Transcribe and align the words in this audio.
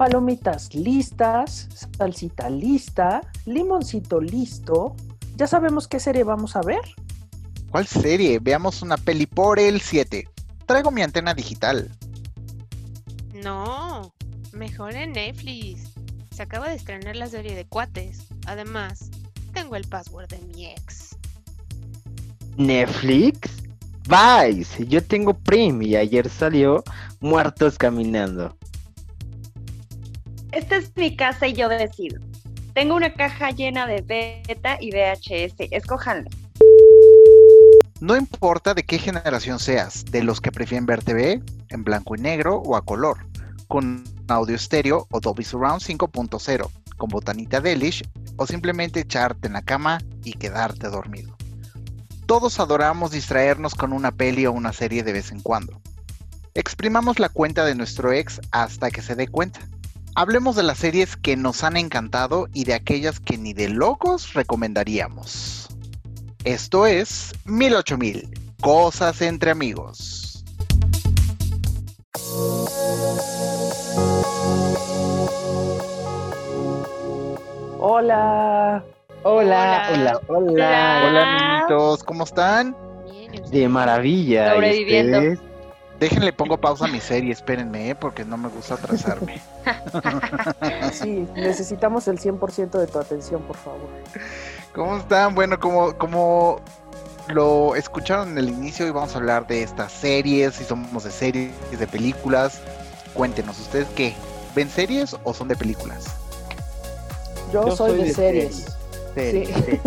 Palomitas 0.00 0.74
listas, 0.74 1.68
salsita 1.98 2.48
lista, 2.48 3.20
limoncito 3.44 4.18
listo. 4.18 4.96
¿Ya 5.36 5.46
sabemos 5.46 5.88
qué 5.88 6.00
serie 6.00 6.24
vamos 6.24 6.56
a 6.56 6.62
ver? 6.62 6.80
¿Cuál 7.70 7.86
serie? 7.86 8.38
Veamos 8.38 8.80
una 8.80 8.96
peli 8.96 9.26
por 9.26 9.58
el 9.58 9.82
7. 9.82 10.26
Traigo 10.64 10.90
mi 10.90 11.02
antena 11.02 11.34
digital. 11.34 11.90
No, 13.34 14.10
mejor 14.54 14.94
en 14.94 15.12
Netflix. 15.12 15.92
Se 16.34 16.44
acaba 16.44 16.70
de 16.70 16.76
estrenar 16.76 17.16
la 17.16 17.26
serie 17.26 17.54
de 17.54 17.66
cuates. 17.66 18.26
Además, 18.46 19.10
tengo 19.52 19.76
el 19.76 19.86
password 19.86 20.28
de 20.30 20.38
mi 20.46 20.64
ex. 20.64 21.14
Netflix. 22.56 23.50
Vice, 24.08 24.86
yo 24.86 25.04
tengo 25.04 25.34
Prim 25.34 25.82
y 25.82 25.96
ayer 25.96 26.30
salió 26.30 26.82
Muertos 27.20 27.76
Caminando. 27.76 28.56
Esta 30.52 30.76
es 30.76 30.96
mi 30.96 31.14
casa 31.14 31.46
y 31.46 31.52
yo 31.52 31.68
decido. 31.68 32.20
Tengo 32.74 32.96
una 32.96 33.12
caja 33.12 33.50
llena 33.50 33.86
de 33.86 34.02
beta 34.02 34.78
y 34.80 34.90
VHS. 34.90 35.54
Escójanlo. 35.70 36.28
No 38.00 38.16
importa 38.16 38.74
de 38.74 38.82
qué 38.82 38.98
generación 38.98 39.58
seas, 39.58 40.04
de 40.06 40.24
los 40.24 40.40
que 40.40 40.50
prefieren 40.50 40.86
ver 40.86 41.04
TV 41.04 41.42
en 41.68 41.84
blanco 41.84 42.16
y 42.16 42.20
negro 42.20 42.56
o 42.56 42.74
a 42.74 42.84
color, 42.84 43.18
con 43.68 44.02
audio 44.28 44.56
estéreo 44.56 45.06
o 45.10 45.20
Dolby 45.20 45.44
Surround 45.44 45.82
5.0, 45.82 46.70
con 46.96 47.08
botanita 47.10 47.60
Delish 47.60 48.02
o 48.36 48.46
simplemente 48.46 49.00
echarte 49.00 49.48
en 49.48 49.52
la 49.52 49.62
cama 49.62 49.98
y 50.24 50.32
quedarte 50.32 50.88
dormido. 50.88 51.36
Todos 52.26 52.58
adoramos 52.58 53.10
distraernos 53.10 53.74
con 53.74 53.92
una 53.92 54.12
peli 54.12 54.46
o 54.46 54.52
una 54.52 54.72
serie 54.72 55.02
de 55.02 55.12
vez 55.12 55.30
en 55.30 55.40
cuando. 55.40 55.80
Exprimamos 56.54 57.18
la 57.18 57.28
cuenta 57.28 57.64
de 57.64 57.74
nuestro 57.74 58.12
ex 58.12 58.40
hasta 58.50 58.90
que 58.90 59.02
se 59.02 59.14
dé 59.14 59.28
cuenta. 59.28 59.60
Hablemos 60.14 60.56
de 60.56 60.62
las 60.62 60.78
series 60.78 61.16
que 61.16 61.36
nos 61.36 61.62
han 61.64 61.76
encantado 61.76 62.48
y 62.52 62.64
de 62.64 62.74
aquellas 62.74 63.20
que 63.20 63.38
ni 63.38 63.52
de 63.52 63.68
locos 63.68 64.34
recomendaríamos. 64.34 65.68
Esto 66.44 66.86
es 66.86 67.32
108000, 67.44 68.28
Cosas 68.60 69.22
entre 69.22 69.50
amigos. 69.50 70.44
Hola. 77.78 78.84
Hola, 79.22 79.88
hola, 79.92 79.92
Hola. 79.92 80.20
hola. 80.28 81.02
Hola, 81.06 81.38
niñitos, 81.66 82.04
¿cómo 82.04 82.24
están? 82.24 82.74
Bien, 83.30 83.42
De 83.50 83.68
maravilla. 83.68 84.46
¿y 84.46 84.54
Sobreviviendo. 84.54 85.18
ustedes? 85.18 85.38
Déjenle 86.00 86.32
pongo 86.32 86.56
pausa 86.56 86.86
a 86.86 86.88
mi 86.88 86.98
serie, 86.98 87.30
espérenme, 87.30 87.90
¿eh? 87.90 87.94
porque 87.94 88.24
no 88.24 88.38
me 88.38 88.48
gusta 88.48 88.74
atrasarme. 88.74 89.40
Sí, 90.92 91.28
necesitamos 91.34 92.08
el 92.08 92.18
100% 92.18 92.70
de 92.78 92.86
tu 92.86 92.98
atención, 92.98 93.42
por 93.42 93.56
favor. 93.56 93.88
¿Cómo 94.74 94.96
están? 94.96 95.34
Bueno, 95.34 95.60
como, 95.60 95.96
como 95.98 96.60
lo 97.28 97.76
escucharon 97.76 98.30
en 98.30 98.38
el 98.38 98.48
inicio, 98.48 98.86
hoy 98.86 98.92
vamos 98.92 99.14
a 99.14 99.18
hablar 99.18 99.46
de 99.46 99.62
estas 99.62 99.92
series, 99.92 100.54
si 100.54 100.64
somos 100.64 101.04
de 101.04 101.10
series, 101.10 101.52
de 101.78 101.86
películas. 101.86 102.60
Cuéntenos, 103.14 103.60
¿ustedes 103.60 103.86
qué? 103.94 104.14
¿Ven 104.54 104.68
series 104.70 105.16
o 105.24 105.34
son 105.34 105.48
de 105.48 105.56
películas? 105.56 106.06
Yo, 107.52 107.68
Yo 107.68 107.76
soy, 107.76 107.90
soy 107.90 107.98
de, 107.98 108.04
de 108.04 108.14
series. 108.14 108.76
Series. 109.14 109.48
Sí. 109.48 109.80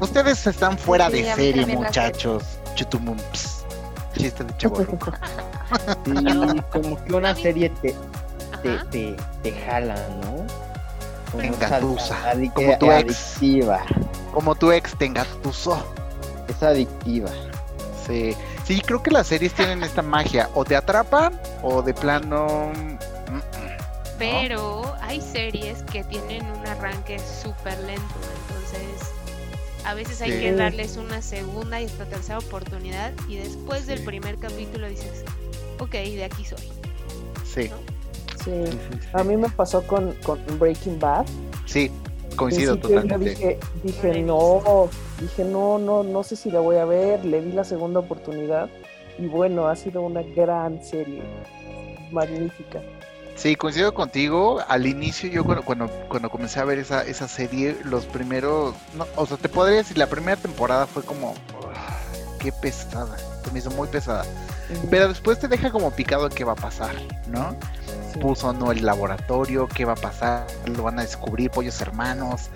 Ustedes 0.00 0.46
están 0.46 0.76
fuera 0.76 1.08
Sí, 1.10 1.22
de 1.22 1.34
serie, 1.34 1.66
muchachos. 1.66 2.44
Chutumumps. 2.74 3.65
Chiste 4.16 4.44
de 4.44 4.56
chavorruco. 4.56 5.12
Sí, 6.04 6.62
como 6.70 7.04
que 7.04 7.12
una 7.12 7.34
serie 7.34 7.70
te, 7.82 7.92
te, 8.62 8.78
te, 8.92 9.16
te 9.42 9.52
jala, 9.62 9.96
¿no? 10.22 10.46
Como 11.32 11.42
Te 11.42 11.46
engatusa, 11.48 12.16
como 12.54 12.78
tu 12.78 12.92
ex. 12.92 13.36
Adictiva. 13.40 13.82
Como 14.32 14.54
tu 14.54 14.70
ex 14.70 14.96
te 14.96 15.06
engatusó. 15.06 15.84
Es 16.46 16.62
adictiva. 16.62 17.30
Sí. 18.06 18.36
sí, 18.64 18.80
creo 18.80 19.02
que 19.02 19.10
las 19.10 19.26
series 19.26 19.52
tienen 19.54 19.82
esta 19.82 20.02
magia. 20.02 20.48
O 20.54 20.64
te 20.64 20.76
atrapan 20.76 21.38
o 21.62 21.82
de 21.82 21.92
plano... 21.92 22.70
mm, 22.76 23.34
mm. 23.34 23.42
Pero 24.18 24.94
hay 25.02 25.20
series 25.20 25.82
que 25.82 26.04
tienen 26.04 26.46
un 26.46 26.66
arranque 26.66 27.18
súper 27.18 27.76
lento, 27.80 28.14
entonces 28.48 29.15
a 29.86 29.94
veces 29.94 30.20
hay 30.20 30.32
Sí. 30.32 30.40
que 30.40 30.52
darles 30.52 30.96
una 30.96 31.22
segunda 31.22 31.80
y 31.80 31.86
hasta 31.86 32.04
tercera 32.06 32.38
oportunidad 32.38 33.12
y 33.28 33.36
después 33.36 33.86
del 33.86 34.02
primer 34.04 34.36
capítulo 34.38 34.88
dices, 34.88 35.24
ok, 35.78 35.92
de 35.92 36.24
aquí 36.24 36.44
soy. 36.44 36.68
Sí, 37.44 37.70
Sí. 38.44 38.52
A 39.12 39.24
mí 39.24 39.36
me 39.36 39.48
pasó 39.48 39.84
con, 39.86 40.12
con 40.24 40.38
Breaking 40.58 41.00
Bad. 41.00 41.26
sí, 41.64 41.90
coincido 42.36 42.76
totalmente. 42.76 43.30
Dije, 43.30 43.58
dije 43.82 44.22
no, 44.22 44.88
dije 45.20 45.42
no, 45.44 45.78
no, 45.78 46.02
no 46.04 46.22
sé 46.22 46.36
si 46.36 46.50
la 46.50 46.60
voy 46.60 46.76
a 46.76 46.84
ver. 46.84 47.24
Le 47.24 47.40
di 47.40 47.50
la 47.52 47.64
segunda 47.64 47.98
oportunidad 48.00 48.68
y 49.18 49.26
bueno, 49.26 49.66
ha 49.68 49.74
sido 49.74 50.02
una 50.02 50.22
gran 50.22 50.84
serie, 50.84 51.22
magnífica. 52.12 52.82
Sí, 53.36 53.54
coincido 53.54 53.92
contigo. 53.92 54.60
Al 54.66 54.86
inicio 54.86 55.28
yo 55.28 55.44
cuando, 55.44 55.62
cuando, 55.64 55.88
cuando 56.08 56.30
comencé 56.30 56.58
a 56.58 56.64
ver 56.64 56.78
esa, 56.78 57.02
esa 57.04 57.28
serie, 57.28 57.76
los 57.84 58.06
primeros, 58.06 58.74
no, 58.94 59.06
o 59.14 59.26
sea, 59.26 59.36
te 59.36 59.48
podría 59.48 59.76
decir, 59.78 59.98
la 59.98 60.06
primera 60.06 60.36
temporada 60.40 60.86
fue 60.86 61.02
como, 61.02 61.34
"Ah, 61.74 61.98
qué 62.38 62.50
pesada, 62.50 63.16
se 63.44 63.50
me 63.52 63.58
hizo 63.58 63.70
muy 63.72 63.88
pesada. 63.88 64.24
Pero 64.90 65.08
después 65.08 65.38
te 65.38 65.48
deja 65.48 65.70
como 65.70 65.90
picado 65.90 66.28
qué 66.30 66.44
va 66.44 66.52
a 66.52 66.56
pasar, 66.56 66.94
¿no? 67.28 67.54
Sí. 68.12 68.18
Puso 68.18 68.52
no 68.54 68.72
el 68.72 68.84
laboratorio, 68.84 69.68
qué 69.68 69.84
va 69.84 69.92
a 69.92 69.96
pasar, 69.96 70.46
lo 70.64 70.82
van 70.82 70.98
a 70.98 71.02
descubrir 71.02 71.50
pollos 71.50 71.78
hermanos. 71.80 72.48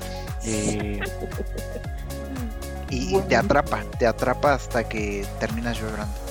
eh, 0.44 1.00
y, 2.88 3.16
y 3.16 3.20
te 3.22 3.36
atrapa, 3.36 3.84
te 3.98 4.06
atrapa 4.06 4.54
hasta 4.54 4.88
que 4.88 5.26
terminas 5.38 5.78
llorando. 5.78 6.29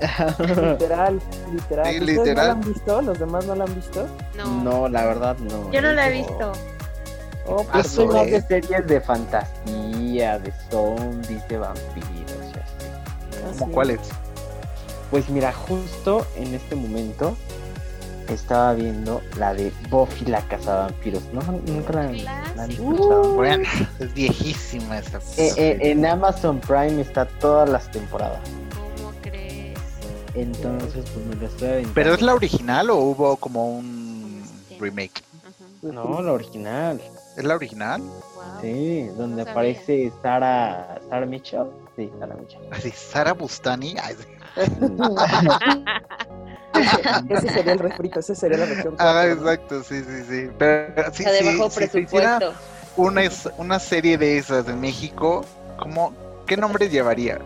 Literal, 0.38 1.20
literal. 1.52 1.86
Sí, 1.86 2.00
¿Ustedes 2.00 2.26
no 2.36 2.42
la 2.42 2.50
han 2.52 2.60
visto? 2.60 3.02
¿Los 3.02 3.18
demás 3.18 3.46
no 3.46 3.54
la 3.54 3.64
han 3.64 3.74
visto? 3.74 4.06
No, 4.36 4.62
No, 4.62 4.88
la 4.88 5.04
verdad 5.04 5.36
no. 5.38 5.70
Yo 5.72 5.80
no 5.80 5.92
la 5.92 6.08
he 6.08 6.12
visto. 6.12 6.52
Oh, 7.46 7.64
pues, 7.64 7.86
soy 7.86 8.06
Paso, 8.06 8.18
más 8.18 8.26
eh. 8.26 8.30
de 8.32 8.42
series 8.42 8.86
de 8.86 9.00
fantasía, 9.00 10.38
de 10.38 10.52
zombies, 10.70 11.46
de 11.48 11.58
vampiros 11.58 12.10
y 12.10 12.58
así. 12.58 13.48
así 13.48 13.58
¿Como 13.58 13.70
es. 13.70 13.74
cuáles? 13.74 14.00
Pues 15.10 15.28
mira, 15.28 15.52
justo 15.52 16.26
en 16.36 16.54
este 16.54 16.74
momento 16.74 17.36
estaba 18.28 18.74
viendo 18.74 19.22
la 19.38 19.54
de 19.54 19.72
Buffy 19.88 20.24
la 20.26 20.40
Cazavampiros. 20.42 21.22
¿No? 21.32 21.40
Nunca 21.66 21.92
la, 21.92 22.12
la 22.12 22.62
han 22.64 22.70
escuchado. 22.72 23.34
Bueno, 23.34 23.64
es 24.00 24.12
viejísima 24.14 24.98
esta. 24.98 25.18
Eh, 25.36 25.52
eh, 25.56 25.78
en 25.82 26.04
Amazon 26.04 26.58
Prime 26.60 27.00
está 27.00 27.26
todas 27.26 27.68
las 27.68 27.88
temporadas. 27.90 28.40
Entonces, 30.36 31.04
pues 31.12 31.26
me 31.26 31.34
lo 31.36 31.46
estoy 31.46 31.68
aventando. 31.68 31.94
¿Pero 31.94 32.14
es 32.14 32.22
la 32.22 32.34
original 32.34 32.90
o 32.90 32.96
hubo 32.96 33.36
como 33.36 33.68
un 33.78 34.42
remake? 34.78 35.22
Ujú. 35.82 35.92
No, 35.92 36.20
la 36.22 36.32
original. 36.32 37.00
¿Es 37.36 37.44
la 37.44 37.54
original? 37.54 38.00
Wow. 38.02 38.60
Sí, 38.60 39.08
donde 39.16 39.42
aparece 39.42 40.12
Sara, 40.22 41.00
Sara 41.08 41.26
Mitchell. 41.26 41.66
Sí, 41.96 42.10
Sara 42.18 42.34
Mitchell. 42.34 42.60
Así, 42.70 42.90
Sara 42.90 43.32
Bustani. 43.32 43.94
Ay, 44.02 44.14
sí. 44.14 44.26
Ese 47.30 47.48
sería 47.50 47.72
el 47.72 47.78
refrito, 47.78 48.20
ese 48.20 48.34
sería 48.34 48.58
la 48.58 48.66
región 48.66 48.94
Ah, 48.98 49.24
4. 49.26 49.32
exacto, 49.32 49.82
sí, 49.82 50.02
sí, 50.04 50.24
sí. 50.28 50.50
Pero 50.58 51.04
sí, 51.12 51.22
O 51.22 51.24
sea, 51.24 51.32
de 51.32 51.38
sí, 51.38 51.44
bajo 51.46 51.66
hiciera 51.68 52.38
presupuesto. 52.38 52.52
una, 52.96 53.22
es- 53.22 53.48
una 53.56 53.78
serie 53.78 54.18
de 54.18 54.36
esas 54.36 54.68
en 54.68 54.80
México, 54.80 55.42
¿cómo, 55.78 56.12
¿qué 56.46 56.56
nombre 56.58 56.88
llevaría? 56.90 57.38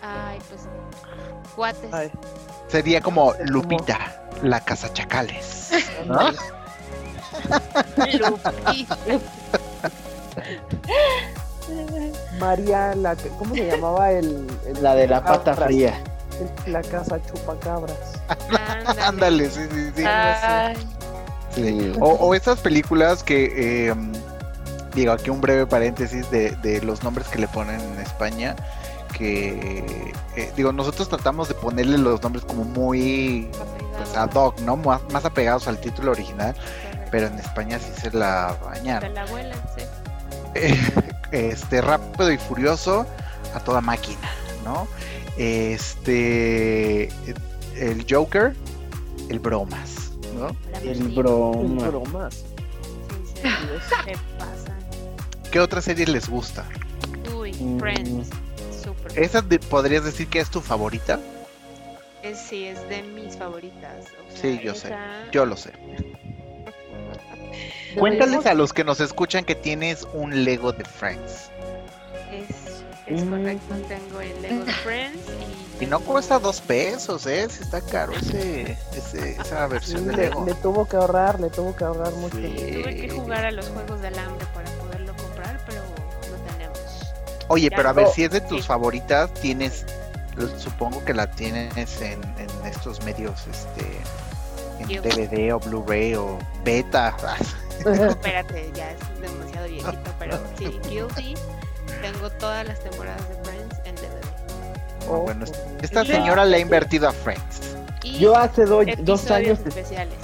Ay, 0.00 0.38
pues 0.48 0.62
cuates. 1.58 1.92
Ay, 1.92 2.10
Sería 2.68 3.00
como. 3.00 3.34
Lupita, 3.44 3.98
la 4.42 4.60
Chacales. 4.92 5.70
¿no? 6.06 6.30
María, 12.40 12.94
la, 12.94 13.16
que- 13.16 13.28
¿cómo 13.30 13.54
se 13.54 13.66
llamaba 13.66 14.10
el, 14.12 14.46
el- 14.66 14.82
La 14.82 14.94
de 14.94 15.06
la 15.08 15.22
pata 15.24 15.54
fría. 15.54 15.94
el- 16.66 16.72
la 16.72 16.82
casa 16.82 17.18
chupacabras. 17.26 17.96
Ándale. 18.28 19.02
Ándale, 19.02 19.50
sí, 19.50 19.60
sí, 19.70 19.92
sí. 21.56 21.92
O, 22.00 22.10
o 22.10 22.34
esas 22.34 22.60
películas 22.60 23.22
que, 23.24 23.88
eh, 23.88 23.94
digo, 24.94 25.12
aquí 25.12 25.30
un 25.30 25.40
breve 25.40 25.66
paréntesis 25.66 26.30
de, 26.30 26.52
de 26.56 26.80
los 26.82 27.02
nombres 27.02 27.26
que 27.28 27.38
le 27.38 27.48
ponen 27.48 27.80
en 27.80 27.98
España, 28.00 28.54
que, 29.18 30.12
eh, 30.36 30.52
digo, 30.56 30.72
nosotros 30.72 31.08
tratamos 31.08 31.48
de 31.48 31.54
ponerle 31.54 31.98
los 31.98 32.22
nombres 32.22 32.44
como 32.44 32.64
muy 32.64 33.48
pues, 33.96 34.16
ad 34.16 34.30
hoc, 34.34 34.60
¿no? 34.60 34.76
Más, 34.76 35.00
más 35.12 35.24
apegados 35.24 35.66
al 35.68 35.78
título 35.80 36.12
original, 36.12 36.54
pero 37.10 37.26
en 37.26 37.38
España 37.38 37.78
sí 37.78 37.90
se 38.00 38.10
la 38.16 38.56
bañaron. 38.64 39.12
la 39.14 39.22
abuela, 39.22 39.54
sí. 39.76 39.82
Este, 41.32 41.82
Rápido 41.82 42.32
y 42.32 42.38
Furioso 42.38 43.06
a 43.54 43.60
toda 43.60 43.80
máquina, 43.82 44.30
¿no? 44.64 44.88
Este, 45.36 47.08
el 47.76 48.06
Joker, 48.08 48.54
el 49.28 49.38
Bromas, 49.38 50.12
¿no? 50.34 50.48
El 50.82 51.08
bromas. 51.14 52.34
Sí, 52.34 53.42
sí, 53.42 53.48
se 54.06 54.12
pasan. 54.38 54.78
¿Qué 55.50 55.60
otra 55.60 55.80
serie 55.82 56.06
les 56.06 56.28
gusta? 56.28 56.64
Uy, 57.36 57.52
Mm. 57.52 57.78
Friends. 57.78 58.28
¿Esa 59.14 59.42
de- 59.42 59.58
podrías 59.58 60.04
decir 60.04 60.28
que 60.28 60.40
es 60.40 60.50
tu 60.50 60.60
favorita? 60.60 61.18
Es, 62.22 62.38
sí, 62.38 62.66
es 62.66 62.88
de 62.88 63.02
mis 63.02 63.36
favoritas. 63.36 64.06
o 64.06 64.32
sea, 64.32 64.40
Sí, 64.42 64.60
yo 64.62 64.74
sé. 64.74 64.88
esa- 64.88 65.30
Yo 65.32 65.46
lo 65.46 65.56
sé. 65.56 65.72
Cuéntales 67.98 68.46
a 68.46 68.54
los 68.54 68.72
que 68.72 68.84
nos 68.84 69.00
escuchan 69.00 69.44
que 69.44 69.54
tienes 69.54 70.06
un 70.12 70.44
Lego 70.44 70.72
de 70.72 70.84
Friends. 70.84 71.50
Es, 72.30 72.82
es 73.06 73.24
Mm. 73.24 73.30
correcto, 73.30 73.74
tengo 73.88 74.20
el 74.20 74.42
Lego 74.42 74.64
de 74.64 74.72
Friends 74.72 75.18
y... 75.80 75.84
Y 75.84 75.86
no 75.86 75.98
tengo- 75.98 76.12
cuesta 76.12 76.38
dos 76.38 76.60
pesos, 76.60 77.26
¿eh? 77.26 77.48
Sí 77.50 77.62
está 77.62 77.80
caro 77.80 78.12
ese, 78.12 78.76
ese- 78.94 79.32
esa 79.40 79.64
Sí, 79.66 79.72
versión 79.72 80.06
de 80.08 80.16
le, 80.16 80.22
Lego. 80.28 80.44
le 80.44 80.54
tuvo 80.54 80.86
que 80.86 80.96
ahorrar, 80.96 81.40
le 81.40 81.48
tuvo 81.50 81.74
que 81.74 81.84
ahorrar 81.84 82.12
mucho. 82.14 82.36
Sí. 82.36 82.80
Tuve 82.82 82.96
que 82.96 83.08
jugar 83.10 83.44
a 83.46 83.50
los 83.50 83.68
juegos 83.68 84.00
del 84.02 84.18
hambre 84.18 84.46
para 84.54 84.70
poderlo 84.72 84.87
Oye, 87.48 87.70
pero 87.70 87.88
a 87.88 87.92
ver, 87.92 88.08
si 88.08 88.24
es 88.24 88.30
de 88.30 88.40
tus 88.40 88.62
Sí. 88.62 88.66
favoritas, 88.68 89.32
tienes, 89.34 89.84
supongo 90.58 91.04
que 91.04 91.14
la 91.14 91.30
tienes 91.30 92.00
en, 92.00 92.20
en 92.38 92.66
estos 92.66 93.02
medios, 93.04 93.46
este, 93.46 94.00
en 94.80 94.88
Yo. 94.88 95.02
DVD 95.02 95.52
o 95.54 95.58
Blu-ray 95.60 96.14
o 96.14 96.38
beta. 96.64 97.14
Espérate, 97.86 98.70
ya 98.74 98.90
es 98.92 98.98
demasiado 99.20 99.66
viejito, 99.68 100.14
pero 100.18 100.38
sí, 100.58 100.78
Guilty. 100.88 101.34
Tengo 102.02 102.30
todas 102.30 102.66
las 102.66 102.78
temporadas 102.80 103.28
de 103.28 103.34
Friends 103.44 103.76
en 103.84 103.94
DVD. 103.96 105.08
Oh, 105.08 105.20
bueno, 105.20 105.44
Esta 105.82 106.04
señora 106.04 106.44
le 106.44 106.58
ha 106.58 106.60
invertido 106.60 107.08
a 107.08 107.12
Friends. 107.12 107.76
Y 108.04 108.18
Yo 108.18 108.36
hace 108.36 108.64
do- 108.66 108.84
dos 108.98 109.30
años, 109.30 109.58
especiales. 109.66 110.14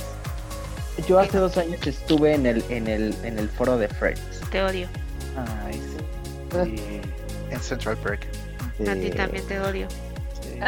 yo 1.08 1.18
hace 1.18 1.38
dos 1.38 1.56
años 1.56 1.84
estuve 1.86 2.34
en 2.34 2.46
el, 2.46 2.64
en 2.68 2.86
el, 2.86 3.14
en 3.24 3.38
el 3.38 3.48
foro 3.48 3.76
de 3.78 3.88
Friends. 3.88 4.40
Te 4.52 4.62
odio. 4.62 4.86
Ay, 5.66 5.74
sí. 5.74 6.04
Ah. 6.56 6.64
Sí, 6.64 7.00
En 7.50 7.60
Central 7.60 7.96
Park. 7.98 8.26
A 8.80 8.94
ti 8.94 9.06
Eh, 9.06 9.14
también 9.16 9.46
te 9.46 9.60
odio. 9.60 9.88
Sí. 10.42 10.58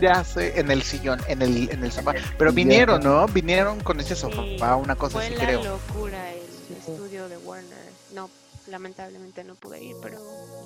ya 0.00 0.22
sé, 0.24 0.58
en 0.60 0.70
el 0.70 0.82
sillón, 0.82 1.20
en 1.28 1.42
el, 1.42 1.70
en 1.70 1.82
el 1.84 1.90
sofá. 1.92 2.14
Pero 2.38 2.52
vinieron, 2.52 3.02
¿no? 3.02 3.26
Vinieron 3.26 3.80
con 3.80 3.98
ese 4.00 4.14
sofá, 4.14 4.42
Sí, 4.42 4.58
una 4.80 4.94
cosa 4.96 5.14
Fue 5.18 5.26
así 5.26 5.34
la 5.34 5.44
creo. 5.44 5.62
locura 5.64 6.32
el 6.32 6.40
Sí. 6.68 6.74
estudio 6.92 7.28
de 7.28 7.36
Warner. 7.38 7.76
No, 8.14 8.28
lamentablemente 8.68 9.42
no 9.44 9.54
pude 9.54 9.82
ir, 9.82 9.96
pero 10.02 10.18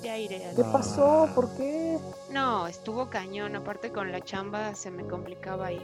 ya 0.03 0.17
iré. 0.17 0.45
al- 0.49 0.55
¿Qué 0.55 0.63
pasó? 0.63 1.29
¿Por 1.33 1.55
qué? 1.57 1.97
No, 2.31 2.67
estuvo 2.67 3.09
cañón. 3.09 3.55
Aparte 3.55 3.91
con 3.91 4.11
la 4.11 4.21
chamba 4.21 4.75
se 4.75 4.91
me 4.91 5.03
complicaba 5.05 5.71
ir. 5.71 5.81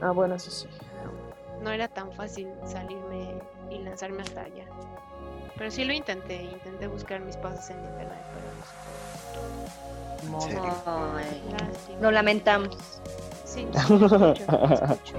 Ah, 0.00 0.10
bueno, 0.10 0.34
eso 0.36 0.50
sí. 0.50 0.66
No 1.62 1.70
era 1.70 1.88
tan 1.88 2.12
fácil 2.12 2.48
salirme 2.66 3.34
y 3.70 3.78
lanzarme 3.78 4.22
hasta 4.22 4.42
allá. 4.42 4.66
Pero 5.58 5.70
sí 5.70 5.84
lo 5.84 5.92
intenté. 5.92 6.42
Intenté 6.42 6.86
buscar 6.86 7.20
mis 7.20 7.36
pasos 7.36 7.70
en 7.70 7.78
internet, 7.78 8.18
pero 8.34 10.30
no 10.30 10.40
se. 10.40 10.54
Lástima. 10.54 12.00
Lo 12.00 12.10
lamentamos. 12.10 12.76
Sí, 13.44 13.66
sí, 13.72 13.78
escucho, 13.78 14.34
escucho. 14.34 15.16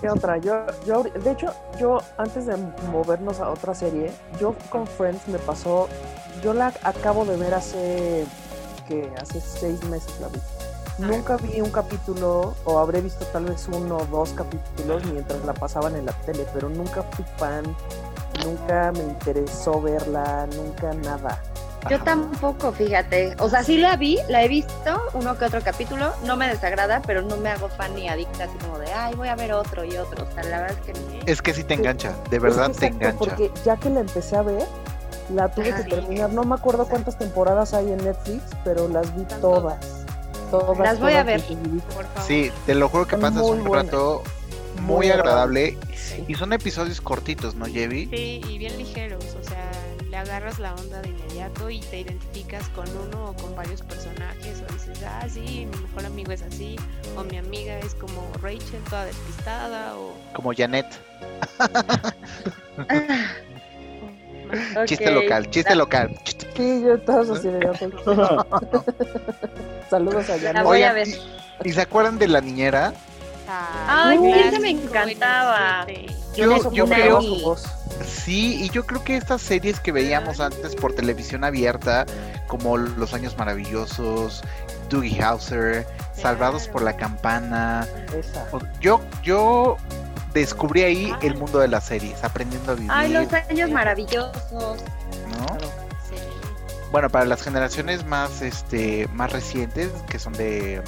¿Qué 0.00 0.10
otra? 0.10 0.36
Yo, 0.38 0.66
yo, 0.84 1.04
de 1.04 1.30
hecho, 1.30 1.54
yo 1.78 2.00
antes 2.18 2.46
de 2.46 2.56
movernos 2.90 3.38
a 3.38 3.50
otra 3.50 3.72
serie, 3.72 4.10
yo 4.40 4.54
con 4.68 4.86
Friends 4.86 5.28
me 5.28 5.38
pasó, 5.38 5.88
yo 6.42 6.52
la 6.52 6.72
acabo 6.82 7.24
de 7.24 7.36
ver 7.36 7.54
hace, 7.54 8.26
que 8.88 9.08
hace 9.20 9.40
seis 9.40 9.82
meses 9.84 10.12
la 10.20 10.26
vi. 10.26 10.40
Nunca 10.98 11.36
vi 11.36 11.60
un 11.60 11.70
capítulo, 11.70 12.54
o 12.64 12.78
habré 12.80 13.00
visto 13.00 13.24
tal 13.26 13.44
vez 13.44 13.68
uno 13.68 13.96
o 13.96 14.06
dos 14.06 14.32
capítulos 14.32 15.04
mientras 15.06 15.44
la 15.44 15.54
pasaban 15.54 15.94
en 15.94 16.06
la 16.06 16.12
tele, 16.12 16.46
pero 16.52 16.68
nunca 16.68 17.02
fui 17.02 17.24
fan, 17.36 17.64
nunca 18.44 18.92
me 18.92 19.00
interesó 19.04 19.80
verla, 19.80 20.46
nunca 20.54 20.92
nada. 20.94 21.40
Yo 21.90 22.00
tampoco, 22.00 22.70
fíjate. 22.72 23.34
O 23.40 23.48
sea, 23.48 23.64
sí 23.64 23.76
la 23.76 23.96
vi, 23.96 24.18
la 24.28 24.44
he 24.44 24.48
visto, 24.48 25.02
uno 25.14 25.36
que 25.36 25.46
otro 25.46 25.60
capítulo, 25.62 26.12
no 26.24 26.36
me 26.36 26.46
desagrada, 26.46 27.02
pero 27.04 27.22
no 27.22 27.36
me 27.36 27.50
hago 27.50 27.68
fan 27.68 27.94
ni 27.96 28.08
adicta, 28.08 28.44
así 28.44 28.56
como 28.58 28.78
de, 28.78 28.92
ay, 28.92 29.14
voy 29.14 29.28
a 29.28 29.34
ver 29.34 29.52
otro 29.52 29.84
y 29.84 29.96
otro. 29.96 30.24
O 30.24 30.32
sea, 30.32 30.44
la 30.44 30.60
verdad 30.60 30.78
es 30.78 30.86
que 30.86 30.92
no. 30.92 31.00
Es 31.26 31.42
que 31.42 31.52
sí 31.52 31.64
te 31.64 31.74
engancha, 31.74 32.14
de 32.30 32.38
verdad 32.38 32.70
Es 32.70 32.76
que 32.76 32.80
te 32.80 32.86
exacto, 32.86 33.04
engancha. 33.04 33.18
Porque 33.18 33.50
ya 33.64 33.76
que 33.76 33.90
la 33.90 34.00
empecé 34.00 34.36
a 34.36 34.42
ver, 34.42 34.64
la 35.34 35.48
tuve 35.48 35.72
Ajá. 35.72 35.82
que 35.82 35.90
terminar. 35.90 36.32
No 36.32 36.44
me 36.44 36.54
acuerdo 36.54 36.86
cuántas 36.86 37.18
temporadas 37.18 37.74
hay 37.74 37.90
en 37.90 38.04
Netflix, 38.04 38.42
pero 38.64 38.88
las 38.88 39.14
vi 39.16 39.24
todas. 39.40 40.04
Todas. 40.52 40.78
Las 40.78 41.00
voy 41.00 41.14
a 41.14 41.24
ver. 41.24 41.40
seguiditas. 41.40 41.94
Por 41.94 42.04
favor. 42.04 42.22
Sí, 42.22 42.52
te 42.64 42.76
lo 42.76 42.88
juro 42.88 43.06
que 43.06 43.16
pasas 43.16 43.42
muy 43.42 43.58
un 43.58 43.72
rato 43.74 44.22
muy 44.76 45.06
Muy 45.06 45.10
agradable. 45.10 45.78
Sí. 46.16 46.24
Y 46.28 46.34
son 46.34 46.52
episodios 46.52 47.00
cortitos, 47.00 47.54
¿no, 47.54 47.66
Jevi? 47.66 48.06
Sí, 48.06 48.40
y 48.48 48.58
bien 48.58 48.76
ligeros, 48.78 49.24
o 49.40 49.42
sea, 49.44 49.70
le 50.10 50.16
agarras 50.16 50.58
la 50.58 50.74
onda 50.74 51.00
de 51.00 51.08
inmediato 51.08 51.70
y 51.70 51.80
te 51.80 52.00
identificas 52.00 52.68
con 52.70 52.86
uno 52.88 53.30
o 53.30 53.34
con 53.34 53.54
varios 53.56 53.82
personajes, 53.82 54.62
o 54.68 54.72
dices, 54.72 55.02
ah, 55.04 55.26
sí, 55.28 55.66
mi 55.70 55.80
mejor 55.80 56.06
amigo 56.06 56.32
es 56.32 56.42
así, 56.42 56.76
o 57.16 57.24
mi 57.24 57.38
amiga 57.38 57.78
es 57.78 57.94
como 57.94 58.30
Rachel, 58.42 58.82
toda 58.88 59.06
despistada, 59.06 59.96
o... 59.96 60.12
Como 60.34 60.52
Janet. 60.54 60.86
Ok. 64.76 64.84
Chiste 64.84 65.10
local, 65.10 65.50
chiste 65.50 65.74
local. 65.74 66.18
Sí, 66.56 66.82
yo 66.82 66.96
de 66.98 67.70
ok. 67.70 68.84
Saludos 69.90 70.28
a 70.28 70.36
La 70.36 70.42
Janet. 70.42 70.64
voy 70.64 70.82
a 70.82 70.92
ver. 70.92 71.08
¿y, 71.08 71.16
y 71.64 71.72
se 71.72 71.80
acuerdan 71.80 72.18
de 72.18 72.28
la 72.28 72.42
niñera? 72.42 72.92
Ay, 73.48 74.18
sí, 74.18 74.30
esa 74.30 74.58
me 74.60 74.70
encantaba. 74.70 75.86
Yo, 76.34 76.72
yo 76.72 76.86
creo, 76.86 77.56
sí, 78.06 78.64
y 78.64 78.70
yo 78.70 78.86
creo 78.86 79.04
que 79.04 79.16
estas 79.16 79.42
series 79.42 79.80
que 79.80 79.92
veíamos 79.92 80.40
antes 80.40 80.74
por 80.74 80.94
televisión 80.94 81.44
abierta, 81.44 82.06
como 82.46 82.76
Los 82.76 83.14
Años 83.14 83.36
Maravillosos, 83.36 84.42
Doogie 84.88 85.22
Howser, 85.22 85.86
Salvados 86.14 86.68
por 86.68 86.82
la 86.82 86.96
Campana, 86.96 87.86
yo, 88.80 89.00
yo 89.22 89.76
descubrí 90.32 90.82
ahí 90.82 91.12
el 91.22 91.36
mundo 91.36 91.58
de 91.58 91.68
las 91.68 91.84
series, 91.84 92.22
aprendiendo 92.24 92.72
a 92.72 92.74
vivir, 92.74 92.90
Ay, 92.92 93.12
los 93.12 93.32
años 93.32 93.70
maravillosos. 93.70 94.32
¿no? 94.52 95.58
Sí. 96.08 96.16
Bueno, 96.90 97.10
para 97.10 97.24
las 97.24 97.42
generaciones 97.42 98.04
más, 98.06 98.42
este, 98.42 99.08
más 99.12 99.32
recientes, 99.32 99.90
que 100.08 100.18
son 100.18 100.32
de, 100.34 100.82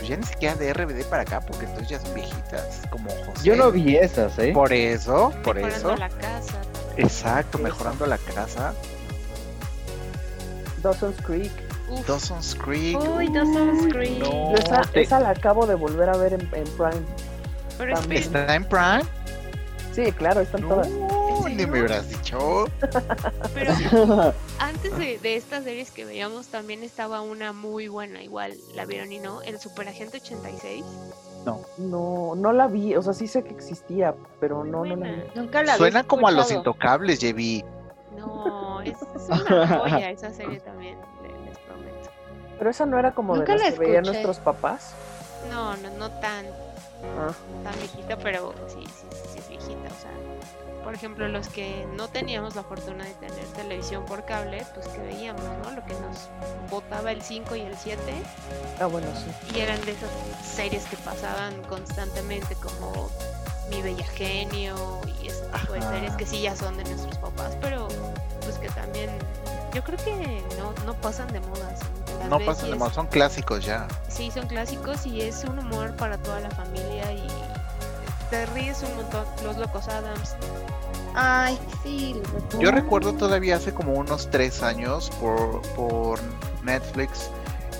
pues 0.00 0.08
ya 0.08 0.16
ni 0.16 0.24
siquiera 0.24 0.54
de 0.56 0.72
RBD 0.72 1.04
para 1.08 1.22
acá, 1.22 1.40
porque 1.40 1.66
entonces 1.66 1.88
ya 1.88 2.00
son 2.00 2.14
viejitas, 2.14 2.80
como 2.90 3.08
José. 3.10 3.44
Yo 3.44 3.54
no 3.56 3.70
vi 3.70 3.96
esas, 3.96 4.38
¿eh? 4.38 4.52
Por 4.52 4.72
eso, 4.72 5.32
por 5.44 5.56
Mejorando 5.56 5.90
eso. 5.92 5.96
la 5.96 6.08
casa. 6.08 6.60
Exacto, 6.96 7.58
Eso. 7.58 7.64
mejorando 7.64 8.06
la 8.06 8.18
casa. 8.18 8.74
Dawson's 10.82 11.20
Creek. 11.22 11.52
Uf, 11.90 12.06
Dawson's 12.06 12.54
Creek. 12.54 12.98
Uy, 12.98 13.28
Dawson's 13.32 13.92
Creek. 13.92 14.18
No, 14.22 14.54
esa, 14.54 14.80
te- 14.82 15.02
esa 15.02 15.20
la 15.20 15.30
acabo 15.30 15.66
de 15.66 15.74
volver 15.74 16.08
a 16.08 16.16
ver 16.16 16.32
en, 16.34 16.40
en 16.54 16.64
Prime. 16.64 17.02
pero. 17.78 17.98
¿Está 18.10 18.54
en 18.54 18.64
Prime? 18.64 19.02
Sí, 19.92 20.10
claro, 20.12 20.40
están 20.40 20.62
No, 20.62 20.68
todas. 20.68 20.88
Ni 21.48 21.66
me 21.66 21.80
hubieras 21.80 22.08
dicho. 22.08 22.66
pero 23.54 23.74
antes 24.58 24.96
de, 24.98 25.18
de 25.18 25.36
estas 25.36 25.64
series 25.64 25.90
que 25.90 26.04
veíamos 26.04 26.48
también 26.48 26.82
estaba 26.82 27.20
una 27.20 27.52
muy 27.52 27.88
buena, 27.88 28.22
igual 28.22 28.54
la 28.74 28.84
vieron 28.84 29.12
y 29.12 29.18
no, 29.18 29.42
el 29.42 29.58
Superagente 29.60 30.18
86. 30.18 30.84
No, 31.78 32.34
no 32.36 32.52
la 32.52 32.66
vi. 32.66 32.94
O 32.96 33.02
sea, 33.02 33.14
sí 33.14 33.26
sé 33.26 33.42
que 33.42 33.50
existía, 33.54 34.14
pero 34.40 34.62
no, 34.64 34.84
no 34.84 34.84
la 34.84 34.96
Buena. 34.96 35.24
vi. 35.34 35.40
Nunca 35.40 35.62
la 35.62 35.76
Suena 35.76 36.04
como 36.04 36.28
a 36.28 36.30
los 36.32 36.50
intocables, 36.50 37.18
Jevi. 37.20 37.64
No, 38.16 38.80
es, 38.82 38.92
es 38.92 39.28
una 39.50 39.66
joya 39.78 40.10
esa 40.10 40.32
serie 40.34 40.60
también, 40.60 40.98
le- 41.22 41.48
les 41.48 41.58
prometo. 41.60 42.10
Pero 42.58 42.70
esa 42.70 42.84
no 42.84 42.98
era 42.98 43.12
como 43.14 43.36
Nunca 43.36 43.52
de 43.54 43.58
la 43.58 43.64
las 43.70 43.74
que 43.74 43.80
veían 43.80 44.04
nuestros 44.04 44.38
papás. 44.38 44.92
No, 45.50 45.74
no, 45.78 45.90
no 45.98 46.10
tan, 46.20 46.44
Ah, 47.18 47.32
tan 47.64 47.74
viejita, 47.78 48.18
pero 48.18 48.52
sí, 48.68 48.84
sí, 48.86 49.06
sí 49.32 49.38
es 49.38 49.48
viejita. 49.48 49.88
O 49.88 50.00
sea, 50.02 50.10
por 50.82 50.94
ejemplo, 50.94 51.28
los 51.28 51.48
que 51.48 51.86
no 51.96 52.08
teníamos 52.08 52.56
la 52.56 52.62
fortuna 52.62 53.04
de 53.04 53.14
tener 53.14 53.44
televisión 53.54 54.04
por 54.06 54.24
cable, 54.24 54.64
pues 54.74 54.88
que 54.88 54.98
veíamos, 54.98 55.42
¿no? 55.42 55.70
Lo 55.72 55.84
que 55.84 55.94
nos 55.94 56.28
botaba 56.70 57.12
el 57.12 57.22
5 57.22 57.56
y 57.56 57.60
el 57.60 57.76
7, 57.76 58.00
ah, 58.80 58.86
bueno, 58.86 59.06
sí. 59.14 59.56
y 59.56 59.60
eran 59.60 59.80
de 59.84 59.92
esas 59.92 60.10
series 60.44 60.84
que 60.84 60.96
pasaban 60.98 61.62
constantemente, 61.64 62.54
como 62.56 63.10
Mi 63.70 63.82
Bella 63.82 64.06
Genio 64.06 65.00
y 65.22 65.28
ese 65.28 65.42
tipo 65.60 65.72
de 65.74 65.80
Ajá. 65.80 65.90
series 65.90 66.16
que 66.16 66.26
sí 66.26 66.40
ya 66.42 66.56
son 66.56 66.76
de 66.76 66.84
nuestros 66.84 67.16
papás, 67.18 67.56
pero 67.60 67.88
pues 68.42 68.56
que 68.58 68.68
también. 68.70 69.10
Yo 69.72 69.84
creo 69.84 69.98
que 69.98 70.42
no, 70.58 70.72
no 70.84 70.94
pasan 70.94 71.32
de 71.32 71.38
moda. 71.40 71.72
No 72.28 72.40
pasan 72.40 72.70
de 72.70 72.76
moda, 72.76 72.92
son 72.92 73.06
clásicos 73.06 73.64
ya. 73.64 73.86
Sí, 74.08 74.30
son 74.32 74.48
clásicos 74.48 75.06
y 75.06 75.20
es 75.20 75.44
un 75.44 75.60
humor 75.60 75.94
para 75.94 76.18
toda 76.18 76.40
la 76.40 76.50
familia 76.50 77.12
y 77.12 77.22
te 78.30 78.46
ríes 78.46 78.82
un 78.82 78.96
montón. 78.96 79.26
Los 79.44 79.56
Locos 79.58 79.88
Adams. 79.88 80.36
Ay, 81.14 81.58
sí. 81.82 82.20
Yo 82.58 82.70
recuerdo 82.70 83.14
todavía 83.14 83.56
hace 83.56 83.74
como 83.74 83.94
unos 83.94 84.30
tres 84.30 84.62
años 84.62 85.10
por, 85.20 85.60
por 85.74 86.20
Netflix 86.62 87.30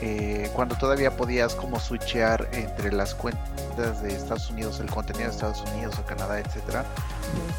eh, 0.02 0.50
cuando 0.54 0.76
todavía 0.76 1.14
podías 1.16 1.54
como 1.54 1.78
switchear 1.78 2.48
entre 2.52 2.90
las 2.90 3.14
cuentas 3.14 4.02
de 4.02 4.14
Estados 4.14 4.50
Unidos, 4.50 4.80
el 4.80 4.90
contenido 4.90 5.26
de 5.26 5.30
Estados 5.30 5.62
Unidos 5.72 5.98
o 5.98 6.06
Canadá, 6.06 6.40
etcétera, 6.40 6.86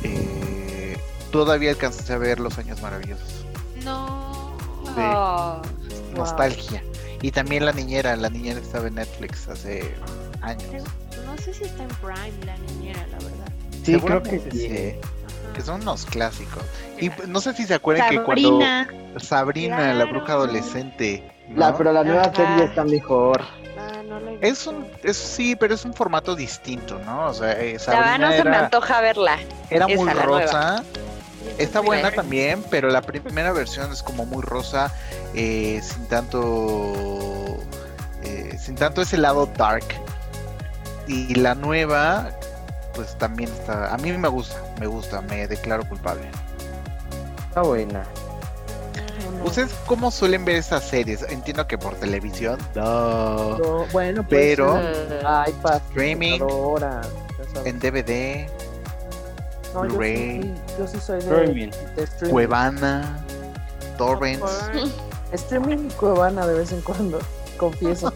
eh, 0.04 0.98
todavía 1.32 1.70
alcanzaste 1.70 2.14
a 2.14 2.18
ver 2.18 2.40
Los 2.40 2.58
Años 2.58 2.82
Maravillosos. 2.82 3.46
No. 3.84 4.58
Sí. 4.86 4.92
Oh, 4.98 5.62
Nostalgia. 6.16 6.84
Y 7.22 7.32
también 7.32 7.66
La 7.66 7.72
Niñera, 7.72 8.16
La 8.16 8.30
Niñera 8.30 8.60
estaba 8.60 8.88
en 8.88 8.96
Netflix 8.96 9.48
hace 9.48 9.94
años. 10.42 10.84
No 11.26 11.38
sé 11.38 11.54
si 11.54 11.64
está 11.64 11.84
en 11.84 11.90
Prime 11.90 12.46
la 12.46 12.58
niñera, 12.58 13.06
la 13.08 13.18
verdad. 13.20 13.52
Sí, 13.84 14.00
creo 14.00 14.22
que 14.24 14.40
Seguramente 14.40 14.52
sí. 14.52 15.00
Que 15.54 15.62
son 15.62 15.82
unos 15.82 16.06
clásicos. 16.06 16.64
Y 16.98 17.10
Claro. 17.10 17.28
no 17.28 17.42
sé 17.42 17.54
si 17.54 17.66
se 17.66 17.74
acuerdan 17.76 18.10
que 18.10 18.24
cuando 18.24 18.60
Sabrina. 18.60 18.90
Sabrina, 19.20 19.94
la 19.94 20.06
bruja 20.06 20.26
Claro. 20.26 20.42
adolescente, 20.44 21.32
La, 21.56 21.72
¿no? 21.72 21.78
pero 21.78 21.92
la 21.94 22.04
nueva 22.04 22.24
Ajá. 22.24 22.36
serie 22.36 22.64
está 22.66 22.84
mejor. 22.86 23.42
Ah, 23.78 24.02
no 24.08 24.20
la 24.20 24.32
Es 24.42 24.66
un, 24.68 24.86
es, 25.04 25.18
sí, 25.18 25.56
pero 25.56 25.74
es 25.74 25.84
un 25.86 25.94
formato 25.94 26.36
distinto, 26.36 27.00
¿no? 27.06 27.28
O 27.28 27.34
sea, 27.34 27.52
eh, 27.54 27.56
La 27.56 27.62
verdad 27.64 27.80
Sabrina 27.80 28.18
no 28.18 28.32
se 28.32 28.44
me 28.44 28.50
era, 28.50 28.66
antoja 28.66 29.02
verla. 29.02 29.38
era 29.70 29.86
esa, 29.86 29.96
muy 29.96 30.14
la 30.14 30.26
nueva. 30.26 30.84
Está 31.62 31.80
buena 31.82 32.12
también, 32.12 32.64
pero 32.70 32.90
la 32.90 33.02
primera 33.02 33.52
versión 33.52 33.92
es 33.92 34.04
como 34.04 34.26
muy 34.26 34.42
rosa, 34.42 34.92
eh, 35.34 35.82
sin 35.84 36.06
tanto, 36.08 37.58
eh, 38.24 38.58
sin 38.60 38.76
tanto 38.76 39.02
ese 39.02 39.18
lado 39.18 39.46
dark. 39.58 39.86
Y 41.08 41.36
la 41.36 41.56
nueva, 41.56 42.30
pues 42.96 43.18
también 43.18 43.50
está, 43.52 43.94
a 43.94 43.98
mí 43.98 44.12
me 44.12 44.28
gusta, 44.28 44.62
me 44.80 44.88
gusta, 44.88 45.22
me 45.22 45.48
declaro 45.48 45.88
culpable. 45.88 46.24
Está 47.50 47.62
buena. 47.62 48.04
¿Ustedes 49.44 49.72
cómo 49.88 50.12
suelen 50.12 50.46
ver 50.46 50.58
estas 50.58 50.84
series? 50.84 51.24
Entiendo 51.24 51.66
que 51.68 51.78
por 51.78 51.96
televisión. 51.96 52.60
No. 52.76 53.58
No, 53.58 53.86
bueno, 53.92 54.24
pues, 54.28 54.56
Pero- 54.56 54.80
iPad, 55.48 55.82
Streaming. 55.90 56.40
En 57.66 57.80
DVD, 57.80 58.48
No, 59.74 59.84
yo 59.86 59.90
sí, 59.90 59.96
Blu-ray. 59.96 60.54
yo 60.78 60.88
sí 60.88 61.00
soy 61.00 61.22
de, 61.22 61.30
Streaming. 61.30 61.70
de 61.96 62.04
streaming. 62.04 62.32
Cuevana, 62.34 63.20
Torrents. 63.98 64.70
Streaming 65.34 65.88
y 65.90 65.94
Cuevana 65.94 66.46
de 66.48 66.54
vez 66.56 66.72
en 66.72 66.82
cuando, 66.82 67.20
confieso. 67.58 68.14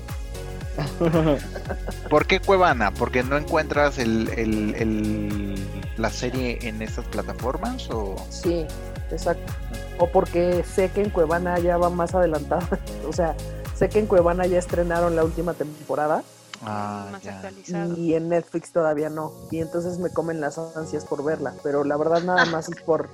¿Por 2.09 2.25
qué 2.27 2.39
Cuevana? 2.39 2.91
¿Porque 2.91 3.24
no 3.24 3.38
encuentras 3.38 3.97
el, 3.97 4.29
el- 4.35 4.75
el- 4.75 5.55
la 5.97 6.09
serie 6.09 6.59
en 6.63 6.81
esas 6.81 7.05
plataformas? 7.05 7.89
O... 7.89 8.15
Sí, 8.29 8.65
exacto. 9.12 9.53
O 9.97 10.07
porque 10.07 10.63
sé 10.63 10.89
que 10.89 11.01
en 11.03 11.09
Cuevana 11.09 11.57
ya 11.59 11.77
va 11.77 11.89
más 11.89 12.13
adelantada. 12.13 12.67
o 13.09 13.13
sea, 13.13 13.35
sé 13.75 13.88
que 13.89 14.00
en 14.00 14.07
Cuevana 14.07 14.45
ya 14.45 14.59
estrenaron 14.59 15.15
la 15.15 15.24
última 15.24 15.53
temporada 15.53 16.24
Ah, 16.63 17.07
más 17.12 17.21
ya. 17.21 17.35
actualizado. 17.35 17.97
y 17.97 18.13
en 18.15 18.29
Netflix 18.29 18.71
todavía 18.71 19.09
no. 19.09 19.31
Y 19.51 19.59
entonces 19.59 19.97
me 20.00 20.09
comen 20.09 20.41
las 20.41 20.57
ansias 20.57 21.05
por 21.05 21.24
verla. 21.24 21.53
Pero 21.63 21.83
la 21.83 21.97
verdad 21.97 22.21
nada 22.24 22.45
más 22.51 22.69
es 22.69 22.81
por... 22.81 23.09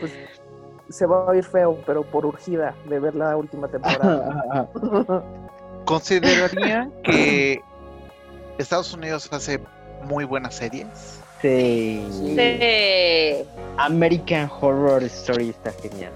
Pues, 0.00 0.12
se 0.88 1.06
va 1.06 1.18
a 1.24 1.30
oír 1.30 1.44
feo, 1.44 1.78
pero 1.86 2.02
por 2.02 2.26
urgida 2.26 2.74
de 2.88 2.98
ver 3.00 3.14
la 3.14 3.36
última 3.36 3.68
temporada. 3.68 4.68
¿Consideraría 5.86 6.90
que 7.04 7.62
Estados 8.58 8.92
Unidos 8.92 9.28
hace 9.32 9.60
muy 10.04 10.24
buenas 10.24 10.54
series? 10.54 10.86
sí. 11.40 12.04
American 13.78 14.48
Horror 14.60 15.02
Story 15.04 15.48
está 15.50 15.72
genial. 15.72 16.12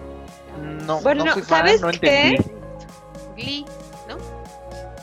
No, 0.87 1.01
Bueno, 1.01 1.25
no 1.25 1.33
soy 1.33 1.43
fan, 1.43 1.59
¿sabes 1.67 1.81
no 1.81 1.91
qué? 1.91 2.39
Glee, 3.35 3.67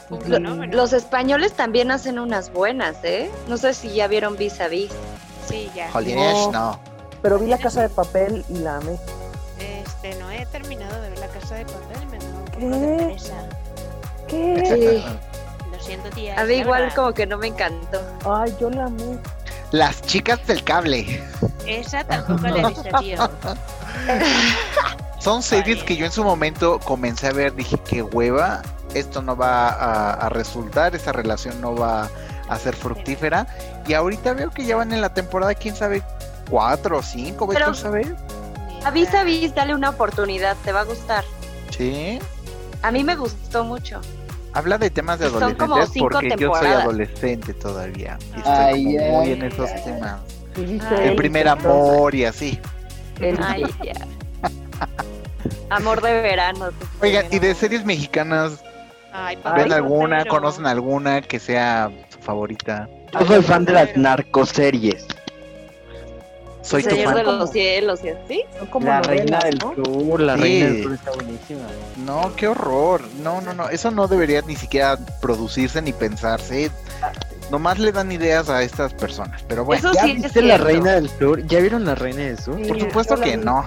un 0.09 0.19
Lo- 0.19 0.25
fenómeno. 0.35 0.75
Los 0.75 0.93
españoles 0.93 1.53
también 1.53 1.91
hacen 1.91 2.19
unas 2.19 2.51
buenas, 2.51 2.95
¿eh? 3.03 3.29
No 3.47 3.57
sé 3.57 3.73
si 3.73 3.93
ya 3.93 4.07
vieron 4.07 4.37
Vis 4.37 4.59
a 4.61 4.67
Vis. 4.67 4.91
Sí, 5.47 5.69
ya. 5.75 5.89
Holy 5.93 6.15
No. 6.15 6.51
No. 6.51 6.79
Pero 7.21 7.39
vi 7.39 7.47
la 7.47 7.57
casa 7.57 7.81
de 7.81 7.89
papel 7.89 8.43
y 8.49 8.57
la 8.59 8.77
amé. 8.77 8.97
Este, 9.59 10.15
no 10.19 10.29
he 10.29 10.45
terminado 10.47 11.01
de 11.01 11.09
ver 11.09 11.19
la 11.19 11.27
casa 11.27 11.55
de 11.55 11.65
papel, 11.65 12.05
me 12.11 12.17
da 12.17 12.25
un 12.25 12.45
poco 12.45 12.59
¿Qué? 12.59 12.65
de 12.67 12.97
pereza. 12.97 13.33
¿Qué? 14.27 15.01
Sí. 15.05 15.17
Lo 15.71 15.79
siento, 15.81 16.09
tía. 16.09 16.39
A 16.39 16.43
mí 16.43 16.55
igual 16.55 16.81
verdad. 16.83 16.95
como 16.95 17.13
que 17.13 17.25
no 17.25 17.37
me 17.37 17.47
encantó. 17.47 18.01
Ay, 18.25 18.53
yo 18.59 18.69
la 18.69 18.85
amé. 18.85 19.17
Las 19.71 20.01
chicas 20.03 20.45
del 20.47 20.63
cable. 20.63 21.23
Esa 21.65 22.03
tampoco 22.03 22.41
la 22.47 22.61
he 22.61 22.67
visto, 22.67 22.89
tío. 22.99 23.17
Son 25.19 25.41
series 25.41 25.77
Vale. 25.77 25.85
que 25.87 25.95
yo 25.95 26.05
en 26.05 26.11
su 26.11 26.23
momento 26.23 26.79
comencé 26.79 27.27
a 27.27 27.31
ver, 27.31 27.55
dije, 27.55 27.77
qué 27.87 28.01
hueva, 28.03 28.61
esto 28.93 29.21
no 29.21 29.35
va 29.35 29.69
a, 29.69 30.13
a 30.13 30.29
resultar, 30.29 30.95
esta 30.95 31.11
relación 31.11 31.59
no 31.61 31.75
va 31.75 32.09
a 32.49 32.59
ser 32.59 32.75
fructífera. 32.75 33.47
Y 33.87 33.93
ahorita 33.93 34.33
veo 34.33 34.51
que 34.51 34.65
ya 34.65 34.75
van 34.75 34.93
en 34.93 35.01
la 35.01 35.13
temporada, 35.13 35.53
quién 35.55 35.75
sabe, 35.75 36.03
cuatro 36.49 36.99
o 36.99 37.03
cinco, 37.03 37.47
¿ves 37.47 37.63
tú 37.65 37.73
sabes? 37.73 38.07
A 38.85 38.91
Vis 38.91 39.13
a 39.13 39.23
Vis, 39.23 39.55
dale 39.55 39.73
una 39.73 39.89
oportunidad, 39.89 40.57
te 40.63 40.71
va 40.71 40.81
a 40.81 40.83
gustar. 40.83 41.23
Sí. 41.69 42.19
A 42.81 42.91
mí 42.91 43.03
me 43.03 43.15
gustó 43.15 43.63
mucho. 43.63 44.01
Habla 44.53 44.77
de 44.77 44.89
temas 44.89 45.19
de 45.19 45.29
Son 45.29 45.55
como 45.55 45.75
adolescentes 45.75 45.93
cinco 45.93 46.09
porque 46.11 46.35
yo 46.37 46.53
soy 46.53 46.67
adolescente 46.67 47.53
todavía. 47.53 48.19
Y 48.35 48.37
estoy 48.37 48.53
Ay, 48.53 48.97
como 48.97 49.19
muy 49.19 49.31
en 49.31 49.43
esos 49.43 49.69
ay. 49.69 49.83
temas. 49.83 50.21
El 51.01 51.15
primer 51.15 51.47
amor 51.47 52.13
y 52.13 52.25
así. 52.25 52.59
Ay, 53.41 53.65
ya. 53.83 53.93
Amor 55.69 56.01
de 56.01 56.21
verano. 56.21 56.69
Oigan, 57.01 57.25
¿y 57.31 57.39
de 57.39 57.55
series 57.55 57.83
mexicanas 57.83 58.63
Ay, 59.13 59.37
ven 59.55 59.71
alguna? 59.71 60.25
¿Conocen 60.25 60.65
alguna 60.65 61.21
que 61.21 61.39
sea 61.39 61.91
su 62.09 62.19
favorita? 62.19 62.89
Yo 63.19 63.25
soy 63.27 63.41
fan 63.43 63.63
de 63.65 63.73
las 63.73 63.95
narcoseries. 63.95 65.05
Soy 66.63 66.81
tu 66.81 66.91
Señor 66.91 67.07
fan. 67.07 67.15
de 67.17 67.23
los 67.23 67.49
cielos, 67.51 67.99
¿y 68.05 68.09
así? 68.09 68.43
Son 68.57 68.67
como 68.67 68.87
La 68.87 69.01
reina 69.01 69.37
del 69.39 69.57
¿no? 69.59 69.75
sur, 69.75 70.19
la 70.21 70.35
Sí. 70.37 70.41
reina 70.41 70.65
del 70.67 70.83
sur 70.83 70.93
está 70.93 71.11
buenísima. 71.11 71.61
No, 72.05 72.33
qué 72.37 72.47
horror. 72.47 73.01
No, 73.21 73.41
no, 73.41 73.53
no. 73.53 73.69
Eso 73.69 73.91
no 73.91 74.07
debería 74.07 74.41
ni 74.43 74.55
siquiera 74.55 74.97
producirse 75.21 75.81
ni 75.81 75.91
pensarse. 75.91 76.71
Nomás 77.51 77.79
le 77.79 77.91
dan 77.91 78.11
ideas 78.13 78.49
a 78.49 78.63
estas 78.63 78.93
personas. 78.93 79.43
Pero 79.47 79.65
bueno, 79.65 79.89
Eso 79.89 79.93
¿Ya 79.93 80.05
sí 80.05 80.13
viste 80.13 80.41
la 80.41 80.57
reina 80.57 80.93
del 80.93 81.09
sur? 81.09 81.45
¿Ya 81.45 81.59
vieron 81.59 81.85
la 81.85 81.95
reina 81.95 82.21
del 82.23 82.39
sur? 82.39 82.55
Sí. 82.55 82.63
por 82.69 82.79
supuesto 82.79 83.15
que 83.17 83.37
vi. 83.37 83.43
no. 83.43 83.63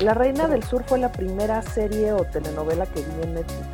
La 0.00 0.12
Reina 0.12 0.46
del 0.46 0.62
Sur 0.62 0.84
fue 0.86 0.98
la 0.98 1.10
primera 1.10 1.62
serie 1.62 2.12
o 2.12 2.22
telenovela 2.24 2.84
que 2.84 3.00
vi 3.00 3.22
en 3.22 3.32
Netflix. 3.32 3.66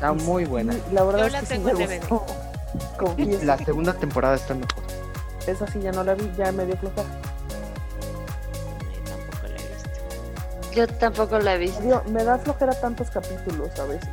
Está 0.00 0.14
muy 0.14 0.46
buena. 0.46 0.72
Y 0.72 0.94
La 0.94 1.04
verdad 1.04 1.18
Yo 1.18 1.26
es 1.26 1.32
la 1.34 1.40
que 1.40 1.46
sí 1.46 1.58
me 1.58 1.74
gustó. 1.74 2.24
Confieso. 2.98 3.44
La 3.44 3.58
segunda 3.58 3.92
temporada 3.92 4.34
está 4.34 4.54
mejor. 4.54 4.82
Esa 5.46 5.66
sí 5.66 5.78
ya 5.80 5.92
no 5.92 6.02
la 6.02 6.14
vi, 6.14 6.32
ya 6.38 6.50
me 6.52 6.64
dio 6.64 6.74
flojera. 6.78 7.06
Ay, 8.88 9.02
tampoco 9.04 9.46
la 9.46 9.60
he 9.60 9.68
visto. 9.68 10.72
Yo 10.74 10.86
tampoco 10.86 11.38
la 11.38 11.54
he 11.54 11.58
visto. 11.58 12.02
Me 12.08 12.24
da 12.24 12.38
flojera 12.38 12.72
tantos 12.80 13.10
capítulos 13.10 13.78
a 13.78 13.84
veces. 13.84 14.08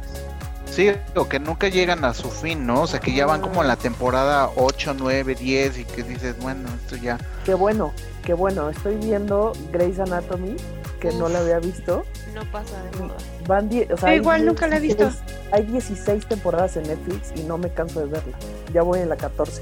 Sí, 0.69 0.91
o 1.15 1.29
que 1.29 1.39
nunca 1.39 1.69
llegan 1.69 2.03
a 2.03 2.13
su 2.13 2.29
fin, 2.29 2.67
¿no? 2.67 2.81
O 2.81 2.87
sea, 2.87 2.99
que 2.99 3.13
ya 3.13 3.25
van 3.25 3.39
como 3.39 3.61
en 3.61 3.69
la 3.69 3.77
temporada 3.77 4.51
8, 4.57 4.93
9, 4.99 5.35
10 5.35 5.77
y 5.77 5.85
que 5.85 6.03
dices, 6.03 6.37
bueno, 6.41 6.67
esto 6.83 6.97
ya. 6.97 7.17
Qué 7.45 7.53
bueno, 7.53 7.93
qué 8.25 8.33
bueno. 8.33 8.69
Estoy 8.69 8.97
viendo 8.97 9.53
Grey's 9.71 9.99
Anatomy, 9.99 10.57
que 10.99 11.13
no 11.13 11.29
la 11.29 11.39
había 11.39 11.59
visto. 11.59 12.03
No 12.37 12.51
pasa 12.51 12.83
de 12.83 12.97
moda. 12.99 13.15
Van 13.47 13.69
die- 13.69 13.87
o 13.91 13.97
sea, 13.97 14.15
igual 14.15 14.45
nunca 14.45 14.67
la 14.67 14.77
he 14.77 14.79
visto. 14.79 15.03
16 15.05 15.33
Hay 15.51 15.63
16 15.65 16.25
temporadas 16.27 16.77
en 16.77 16.83
Netflix 16.83 17.31
y 17.35 17.43
no 17.43 17.57
me 17.57 17.69
canso 17.69 17.99
de 18.01 18.05
verla. 18.07 18.37
Ya 18.73 18.81
voy 18.83 18.99
en 18.99 19.09
la 19.09 19.15
14. 19.17 19.61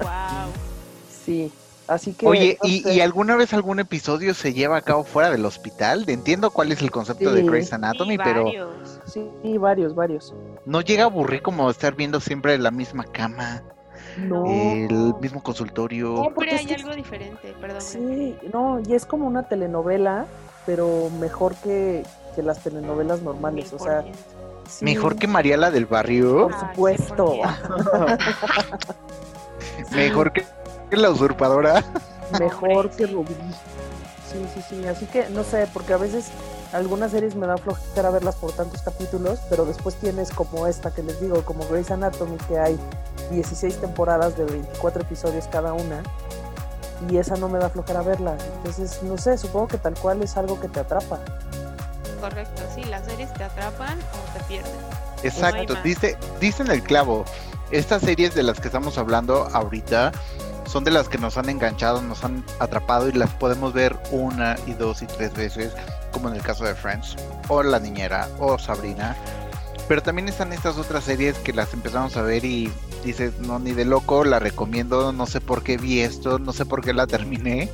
Wow. 0.00 0.10
Sí, 1.24 1.52
así 1.88 2.12
que... 2.12 2.26
Oye, 2.26 2.58
¿y, 2.62 3.00
alguna 3.00 3.36
vez 3.36 3.52
algún 3.52 3.80
episodio 3.80 4.32
se 4.34 4.52
lleva 4.54 4.76
a 4.76 4.80
cabo 4.82 5.04
fuera 5.04 5.30
del 5.30 5.44
hospital? 5.44 6.04
Entiendo 6.08 6.50
cuál 6.50 6.72
es 6.72 6.80
el 6.82 6.90
concepto 6.90 7.32
de. 7.32 7.42
Grey's 7.42 7.72
Anatomy, 7.72 8.14
Sí, 8.16 8.20
pero. 8.22 8.46
Sí, 9.04 9.28
sí, 9.42 9.58
varios, 9.58 9.94
varios. 9.94 10.34
no 10.64 10.80
llega 10.80 11.02
a 11.02 11.06
aburrir 11.06 11.42
como 11.42 11.68
estar 11.70 11.94
viendo 11.94 12.20
siempre 12.20 12.56
la 12.58 12.70
misma 12.70 13.04
cama, 13.04 13.62
No. 14.18 14.46
el 14.46 15.14
mismo 15.20 15.42
consultorio. 15.42 16.10
No, 16.14 16.20
Siempre 16.22 16.52
es 16.54 16.60
hay 16.60 16.66
que- 16.66 16.74
algo 16.74 16.94
diferente, 16.94 17.54
perdón. 17.60 17.80
Sí, 17.80 18.36
no, 18.52 18.80
y 18.86 18.94
es 18.94 19.04
como 19.06 19.26
una 19.26 19.48
telenovela, 19.48 20.26
pero 20.66 21.08
mejor 21.20 21.54
que, 21.56 22.02
que 22.34 22.42
las 22.42 22.58
telenovelas 22.58 23.22
normales. 23.22 23.72
O 23.72 23.78
sea, 23.78 24.02
1000%. 24.02 24.12
sí, 24.68 24.84
Mejor 24.84 25.16
que 25.16 25.26
María 25.28 25.56
la 25.56 25.70
del 25.70 25.86
barrio, 25.86 26.42
Por 26.48 26.54
Ah, 26.54 26.70
supuesto. 26.70 27.34
100%. 27.34 28.18
mejor 29.92 30.32
que 30.32 30.44
que 30.90 30.96
la 30.96 31.10
usurpadora. 31.10 31.84
mejor 32.38 32.90
que. 32.90 33.06
Rubí. 33.06 33.34
Sí, 34.32 34.44
sí, 34.54 34.60
sí. 34.68 34.86
Así 34.86 35.06
que 35.06 35.28
no 35.30 35.42
sé, 35.44 35.66
porque 35.72 35.92
a 35.94 35.96
veces 35.96 36.26
algunas 36.72 37.10
series 37.12 37.34
me 37.36 37.46
da 37.46 37.56
flojera 37.56 38.10
verlas 38.10 38.36
por 38.36 38.52
tantos 38.52 38.82
capítulos, 38.82 39.38
pero 39.48 39.64
después 39.64 39.94
tienes 39.96 40.30
como 40.30 40.66
esta 40.66 40.92
que 40.92 41.02
les 41.02 41.20
digo, 41.20 41.42
como 41.44 41.66
Grey's 41.68 41.90
Anatomy, 41.90 42.36
que 42.48 42.58
hay 42.58 42.78
16 43.30 43.80
temporadas 43.80 44.36
de 44.36 44.44
24 44.44 45.02
episodios 45.02 45.46
cada 45.48 45.72
una. 45.72 46.02
Y 47.10 47.18
esa 47.18 47.36
no 47.36 47.48
me 47.48 47.58
da 47.58 47.68
flojera 47.68 48.02
verla. 48.02 48.36
Entonces, 48.56 49.02
no 49.02 49.18
sé, 49.18 49.36
supongo 49.38 49.68
que 49.68 49.78
tal 49.78 49.94
cual 49.94 50.22
es 50.22 50.36
algo 50.36 50.58
que 50.60 50.68
te 50.68 50.80
atrapa. 50.80 51.18
correcto. 52.20 52.62
Sí, 52.74 52.84
las 52.84 53.04
series 53.04 53.32
te 53.34 53.44
atrapan 53.44 53.98
o 53.98 54.38
te 54.38 54.44
pierden. 54.44 54.72
Exacto, 55.22 55.74
más. 55.74 55.82
dice, 55.82 56.16
dicen 56.40 56.70
el 56.70 56.82
clavo. 56.82 57.24
Estas 57.70 58.02
series 58.02 58.34
de 58.34 58.42
las 58.42 58.60
que 58.60 58.68
estamos 58.68 58.96
hablando 58.96 59.48
ahorita 59.52 60.12
son 60.66 60.84
de 60.84 60.90
las 60.90 61.08
que 61.08 61.18
nos 61.18 61.36
han 61.36 61.48
enganchado, 61.48 62.02
nos 62.02 62.24
han 62.24 62.44
atrapado 62.58 63.08
y 63.08 63.12
las 63.12 63.30
podemos 63.30 63.72
ver 63.72 63.96
una 64.10 64.56
y 64.66 64.74
dos 64.74 65.02
y 65.02 65.06
tres 65.06 65.32
veces, 65.34 65.72
como 66.12 66.28
en 66.28 66.34
el 66.36 66.42
caso 66.42 66.64
de 66.64 66.74
Friends, 66.74 67.16
o 67.48 67.62
La 67.62 67.78
Niñera, 67.78 68.28
o 68.38 68.58
Sabrina. 68.58 69.16
Pero 69.88 70.02
también 70.02 70.28
están 70.28 70.52
estas 70.52 70.78
otras 70.78 71.04
series 71.04 71.36
que 71.38 71.52
las 71.52 71.72
empezamos 71.72 72.16
a 72.16 72.22
ver 72.22 72.44
y 72.44 72.70
dices, 73.04 73.38
no, 73.38 73.58
ni 73.60 73.70
de 73.72 73.84
loco, 73.84 74.24
la 74.24 74.38
recomiendo, 74.40 75.12
no 75.12 75.26
sé 75.26 75.40
por 75.40 75.62
qué 75.62 75.76
vi 75.76 76.00
esto, 76.00 76.38
no 76.40 76.52
sé 76.52 76.66
por 76.66 76.82
qué 76.84 76.92
la 76.92 77.06
terminé. 77.06 77.70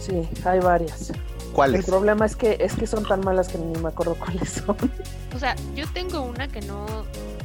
Sí, 0.00 0.28
hay 0.44 0.60
varias. 0.60 1.10
El 1.10 1.16
¿Cuáles? 1.52 1.86
problema 1.86 2.26
es 2.26 2.36
que 2.36 2.58
es 2.60 2.74
que 2.74 2.86
son 2.86 3.04
tan 3.06 3.20
malas 3.20 3.48
que 3.48 3.56
ni 3.56 3.78
me 3.80 3.88
acuerdo 3.88 4.14
cuáles 4.16 4.50
son. 4.50 4.76
O 5.34 5.38
sea, 5.38 5.56
yo 5.74 5.86
tengo 5.94 6.20
una 6.22 6.48
que 6.48 6.60
no, 6.60 6.84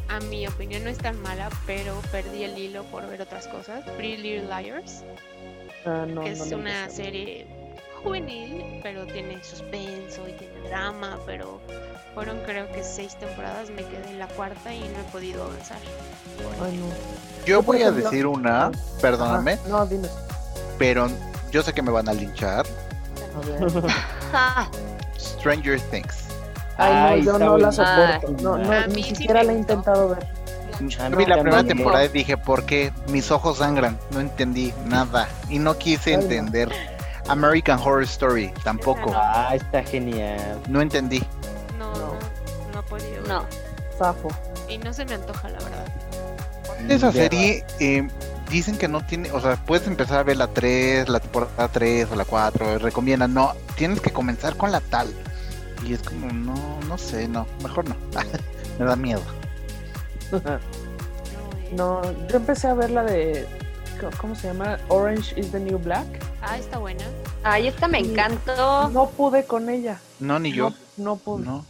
a 0.10 0.20
mi 0.30 0.46
opinión, 0.46 0.84
no 0.84 0.90
es 0.90 0.98
tan 0.98 1.20
mala, 1.22 1.50
pero 1.66 1.94
perdí 2.12 2.44
el 2.44 2.58
hilo 2.58 2.84
por 2.86 3.08
ver 3.08 3.22
otras 3.22 3.48
cosas. 3.48 3.84
Pretty 3.98 4.18
Little 4.22 4.48
Liars, 4.62 5.04
Ah, 5.86 6.06
no, 6.08 6.22
que 6.24 6.36
no 6.36 6.44
es 6.46 6.52
una 6.52 6.90
serie 6.90 7.48
juvenil, 8.04 8.80
pero 8.84 9.06
tiene 9.06 9.44
suspenso 9.44 10.28
y 10.28 10.34
tiene 10.34 10.70
drama, 10.70 11.18
pero 11.26 11.60
fueron 12.14 12.40
creo 12.46 12.70
que 12.72 12.84
seis 12.84 13.16
temporadas, 13.20 13.70
me 13.70 13.84
quedé 13.84 14.10
en 14.10 14.20
la 14.20 14.28
cuarta 14.28 14.74
y 14.74 14.80
no 14.80 15.00
he 15.00 15.12
podido 15.12 15.44
avanzar. 15.44 15.78
Ay, 16.64 16.78
no. 16.78 16.86
Yo 17.46 17.62
voy 17.62 17.82
a 17.84 17.92
decir 17.92 18.26
una, 18.28 18.72
perdóname, 19.02 19.54
Ajá, 19.54 19.68
No, 19.70 19.86
dime. 19.86 20.08
pero 20.78 21.08
yo 21.52 21.62
sé 21.64 21.74
que 21.74 21.82
me 21.82 21.92
van 21.92 22.10
a 22.10 22.14
linchar. 22.14 22.66
A 23.36 23.40
ver. 23.48 23.72
Stranger 25.18 25.80
Things. 25.90 26.26
Ay, 26.78 26.94
no, 26.94 27.08
Ay, 27.08 27.24
yo 27.24 27.40
no 27.40 27.58
la 27.58 27.72
soporto. 27.72 28.32
No, 28.42 28.58
no, 28.58 28.88
ni 28.88 29.04
siquiera 29.04 29.42
me 29.42 29.46
la 29.48 29.54
he 29.54 29.58
intentado 29.58 30.10
ver. 30.10 30.28
Yo 30.80 31.16
vi 31.16 31.26
la 31.28 31.40
primera 31.40 31.64
temporada 31.64 32.06
y 32.06 32.08
dije, 32.08 32.38
¿por 32.38 32.66
qué? 32.66 32.92
Mis 33.10 33.30
ojos 33.30 33.58
sangran. 33.60 34.00
No 34.12 34.20
entendí 34.20 34.74
nada. 34.88 35.28
Y 35.48 35.60
no 35.60 35.78
quise 35.78 36.12
Ay, 36.12 36.16
no. 36.18 36.22
entender. 36.24 36.70
American 37.28 37.80
Horror 37.80 38.04
Story, 38.04 38.52
tampoco. 38.64 39.12
Ah, 39.16 39.52
está 39.56 39.84
genial. 39.84 40.60
No 40.68 40.82
entendí. 40.82 41.24
No, 41.78 41.94
No. 41.94 42.14
no, 42.74 42.80
he 42.80 42.84
podido. 42.84 43.22
ver. 43.22 43.28
No. 43.28 43.46
Zafo. 43.98 44.30
Y 44.68 44.78
no 44.78 44.94
se 44.94 45.06
me 45.06 45.16
antoja, 45.16 45.50
la 45.50 45.60
verdad. 45.60 45.86
Esa 46.90 47.12
serie 47.12 47.64
eh, 47.80 48.08
dicen 48.50 48.78
que 48.78 48.88
no 48.88 49.06
tiene, 49.06 49.32
o 49.32 49.40
sea, 49.40 49.56
puedes 49.56 49.86
empezar 49.88 50.20
a 50.20 50.24
ver 50.24 50.38
la 50.38 50.48
3, 50.48 51.10
la 51.10 51.20
temporada 51.20 51.68
3 51.68 52.08
o 52.12 52.16
la 52.16 52.26
4, 52.26 52.80
recomiendan, 52.80 53.34
no, 53.34 53.54
tienes 53.76 54.00
que 54.02 54.12
comenzar 54.12 54.56
con 54.58 54.72
la 54.72 54.80
tal. 54.82 55.08
Y 55.86 55.94
es 55.94 56.02
como, 56.02 56.28
no, 56.32 56.80
no 56.88 56.98
sé, 56.98 57.28
no, 57.28 57.46
mejor 57.64 57.88
no. 57.88 57.96
Me 58.80 58.86
da 58.86 58.96
miedo. 58.96 59.22
No. 60.32 60.42
No, 61.72 62.02
yo 62.28 62.36
empecé 62.36 62.68
a 62.68 62.74
ver 62.74 62.90
la 62.90 63.02
de. 63.04 63.48
¿Cómo- 64.02 64.18
¿Cómo 64.20 64.36
se 64.36 64.48
llama? 64.48 64.78
Orange 64.90 65.40
is 65.40 65.52
the 65.52 65.60
New 65.60 65.78
Black. 65.80 66.06
Ah, 66.42 66.58
está 66.58 66.78
buena. 66.80 67.04
Ay, 67.44 67.68
esta 67.68 67.88
me 67.88 68.00
encantó. 68.00 68.90
No 68.90 69.10
pude 69.10 69.46
con 69.46 69.70
ella. 69.70 70.00
No, 70.20 70.40
ni 70.40 70.52
yo. 70.54 70.70
No, 70.70 70.76
no 70.98 71.16
pude. 71.18 71.46
No, 71.46 71.66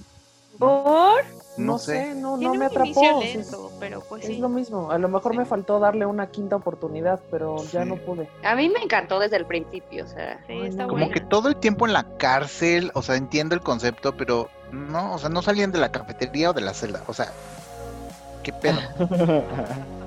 ¿Por? 0.60 1.24
no 1.58 1.74
No 1.74 1.78
sé. 1.80 2.14
no, 2.16 2.38
Tiene 2.38 2.54
no 2.54 2.60
me 2.60 2.66
atrapó. 2.66 2.86
inicio 2.86 3.18
o 3.18 3.22
sea, 3.22 3.30
es- 3.30 3.36
lento, 3.36 3.72
pero 3.80 4.02
pues 4.08 4.24
es 4.24 4.30
sí. 4.30 4.38
lo 4.38 4.48
mismo. 4.50 4.92
A 4.92 4.98
lo 4.98 5.08
mejor 5.10 5.32
Sí. 5.34 5.38
me 5.40 5.46
faltó 5.46 5.80
darle 5.80 6.06
una 6.06 6.28
quinta 6.28 6.56
oportunidad, 6.56 7.20
pero 7.32 7.64
ya 7.72 7.84
no 7.86 7.96
pude. 7.98 8.30
A 8.44 8.56
mí 8.56 8.70
me 8.70 8.80
encantó 8.82 9.20
desde 9.20 9.38
el 9.38 9.46
principio, 9.46 10.06
o 10.06 10.08
sea. 10.08 10.40
Ay, 10.48 10.68
está. 10.68 10.84
Como 10.84 10.98
buena. 11.00 11.14
que 11.14 11.20
todo 11.22 11.50
el 11.50 11.56
tiempo 11.58 11.86
en 11.88 11.94
la 11.94 12.04
cárcel, 12.18 12.92
o 12.94 13.02
sea, 13.02 13.16
entiendo 13.16 13.56
el 13.56 13.62
concepto, 13.62 14.16
pero 14.16 14.50
no, 14.72 15.14
o 15.14 15.20
sea, 15.20 15.30
no 15.30 15.42
salían 15.42 15.72
de 15.72 15.80
la 15.80 15.92
cafetería 15.92 16.52
o 16.52 16.54
de 16.54 16.62
la 16.62 16.74
celda, 16.74 17.04
o 17.08 17.14
sea, 17.14 17.32
qué 18.44 18.54
pedo. 18.54 18.80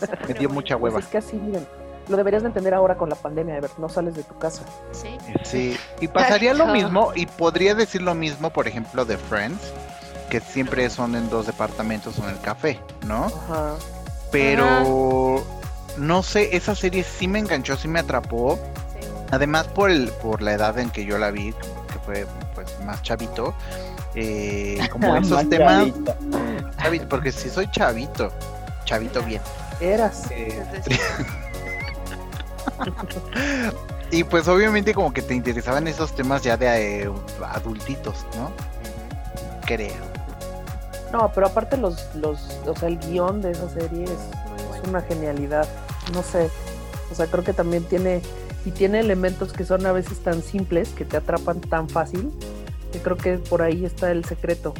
Pero- 0.00 0.26
Me 0.28 0.34
dio 0.34 0.48
mucha 0.50 0.76
Pues 0.78 0.92
hueva. 0.92 1.00
es 1.00 1.06
que 1.06 1.18
así, 1.18 1.36
miren. 1.36 1.66
Lo 2.08 2.16
deberías 2.16 2.42
de 2.42 2.48
entender 2.48 2.72
ahora 2.72 2.96
con 2.96 3.08
la 3.08 3.16
pandemia, 3.16 3.54
de 3.54 3.60
ver, 3.62 3.70
no 3.78 3.88
sales 3.88 4.14
de 4.14 4.22
tu 4.22 4.38
casa. 4.38 4.62
Sí. 4.92 5.18
Sí, 5.44 5.76
y 6.00 6.06
pasaría 6.08 6.54
lo 6.54 6.66
mismo, 6.66 7.12
y 7.16 7.26
podría 7.26 7.74
decir 7.74 8.00
lo 8.02 8.14
mismo, 8.14 8.50
por 8.50 8.68
ejemplo, 8.68 9.04
de 9.04 9.16
Friends, 9.18 9.60
que 10.30 10.38
siempre 10.40 10.88
son 10.88 11.16
en 11.16 11.28
dos 11.30 11.46
departamentos 11.46 12.18
o 12.18 12.24
en 12.24 12.30
el 12.30 12.40
café, 12.40 12.78
¿no? 13.06 13.24
Ajá. 13.26 13.74
Pero 14.30 15.42
no 15.96 16.22
sé, 16.22 16.54
esa 16.56 16.74
serie 16.74 17.02
sí 17.04 17.26
me 17.26 17.38
enganchó, 17.40 17.76
sí 17.76 17.88
me 17.88 18.00
atrapó. 18.00 18.56
sí. 19.00 19.08
Además 19.32 19.66
por 19.68 19.90
el, 19.90 20.08
por 20.10 20.42
la 20.42 20.52
edad 20.52 20.78
en 20.78 20.90
que 20.90 21.04
yo 21.04 21.18
la 21.18 21.30
vi, 21.32 21.52
que 21.52 21.98
fue 22.04 22.26
pues 22.54 22.68
más 22.84 23.02
chavito, 23.02 23.52
eh, 24.14 24.78
como 24.92 25.16
esos 25.16 25.48
temas, 25.48 25.86
chavito, 26.80 27.08
porque 27.08 27.32
si 27.32 27.50
soy 27.50 27.68
chavito, 27.70 28.30
chavito 28.84 29.22
bien. 29.22 29.42
Eras. 29.80 30.30
eh, 30.30 30.62
y 34.10 34.24
pues 34.24 34.48
obviamente 34.48 34.94
como 34.94 35.12
que 35.12 35.22
te 35.22 35.34
interesaban 35.34 35.86
esos 35.88 36.14
temas 36.14 36.42
ya 36.42 36.56
de 36.56 37.02
eh, 37.02 37.10
adultitos, 37.42 38.24
¿no? 38.36 38.50
Creo. 39.66 40.16
No, 41.12 41.30
pero 41.34 41.46
aparte 41.46 41.76
los, 41.76 42.14
los, 42.14 42.40
o 42.66 42.76
sea, 42.76 42.88
el 42.88 42.98
guion 42.98 43.40
de 43.40 43.52
esa 43.52 43.68
serie 43.68 44.04
es, 44.04 44.10
una 44.86 45.00
genialidad. 45.00 45.66
No 46.12 46.22
sé. 46.22 46.48
O 47.10 47.14
sea, 47.14 47.26
creo 47.26 47.42
que 47.42 47.52
también 47.52 47.82
tiene, 47.84 48.22
y 48.64 48.70
tiene 48.70 49.00
elementos 49.00 49.52
que 49.52 49.64
son 49.64 49.84
a 49.86 49.92
veces 49.92 50.18
tan 50.20 50.42
simples, 50.42 50.90
que 50.90 51.04
te 51.04 51.16
atrapan 51.16 51.60
tan 51.60 51.88
fácil, 51.88 52.30
que 52.92 53.00
creo 53.00 53.16
que 53.16 53.38
por 53.38 53.62
ahí 53.62 53.84
está 53.84 54.12
el 54.12 54.24
secreto. 54.24 54.74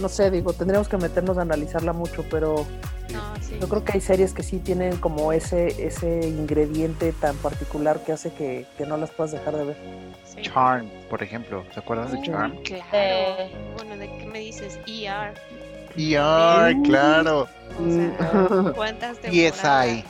No 0.00 0.08
sé, 0.08 0.30
digo, 0.30 0.52
tendríamos 0.52 0.88
que 0.88 0.96
meternos 0.96 1.38
a 1.38 1.42
analizarla 1.42 1.92
mucho, 1.92 2.24
pero 2.30 2.64
No, 3.12 3.34
sí. 3.40 3.56
yo 3.60 3.68
creo 3.68 3.84
que 3.84 3.92
hay 3.94 4.00
series 4.00 4.32
que 4.32 4.42
sí 4.42 4.58
tienen 4.58 4.96
como 4.98 5.32
ese, 5.32 5.84
ese 5.84 6.20
ingrediente 6.28 7.12
tan 7.12 7.36
particular 7.38 8.00
que 8.04 8.12
hace 8.12 8.32
que, 8.32 8.66
que 8.76 8.86
no 8.86 8.96
las 8.96 9.10
puedas 9.10 9.32
dejar 9.32 9.56
de 9.56 9.64
ver. 9.64 9.76
sí. 10.24 10.42
Charm, 10.42 10.88
por 11.10 11.22
ejemplo, 11.22 11.64
¿se 11.74 11.80
acuerdan 11.80 12.12
de 12.12 12.22
Charm? 12.22 12.56
Claro. 12.62 12.84
Eh. 12.92 13.50
Bueno, 13.76 13.96
¿de 13.96 14.08
qué 14.18 14.26
me 14.26 14.38
dices? 14.38 14.78
ER. 14.86 15.34
ER, 15.96 16.76
claro. 16.84 17.48
O 17.80 17.90
sea, 17.90 18.72
¿cuántas 18.74 19.18
temporadas? 19.18 19.56
CSI. 19.86 20.04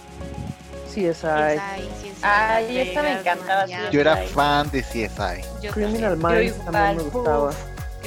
CSI, 0.88 1.58
CSI, 2.02 2.18
Ay, 2.22 2.78
esta 2.78 3.02
me 3.02 3.12
encantaba. 3.20 3.66
Yo 3.90 4.00
era 4.00 4.16
fan 4.16 4.70
de 4.70 4.82
CSI. 4.82 5.42
Yo 5.62 5.70
Criminal. 5.72 6.16
Minds 6.16 6.58
también 6.64 6.96
me 6.96 7.02
gustaba. 7.04 7.50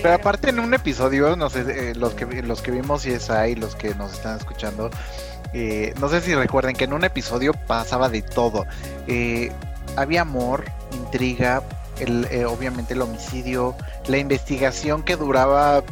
Pero 0.01 0.13
aparte 0.15 0.49
en 0.49 0.59
un 0.59 0.73
episodio, 0.73 1.35
no 1.35 1.49
sé, 1.49 1.65
eh, 1.67 1.95
los 1.95 2.13
que 2.13 2.25
los 2.43 2.61
que 2.61 2.71
vimos 2.71 3.03
CSI, 3.03 3.55
los 3.55 3.75
que 3.75 3.93
nos 3.95 4.13
están 4.13 4.37
escuchando, 4.37 4.89
eh, 5.53 5.93
no 5.99 6.07
sé 6.09 6.21
si 6.21 6.33
recuerden 6.33 6.75
que 6.75 6.85
en 6.85 6.93
un 6.93 7.03
episodio 7.03 7.53
pasaba 7.53 8.09
de 8.09 8.21
todo. 8.21 8.65
Eh, 9.07 9.51
había 9.97 10.21
amor, 10.21 10.65
intriga, 10.93 11.61
el, 11.99 12.25
eh, 12.31 12.45
obviamente 12.45 12.93
el 12.93 13.01
homicidio, 13.01 13.75
la 14.07 14.17
investigación 14.17 15.03
que 15.03 15.15
duraba 15.17 15.83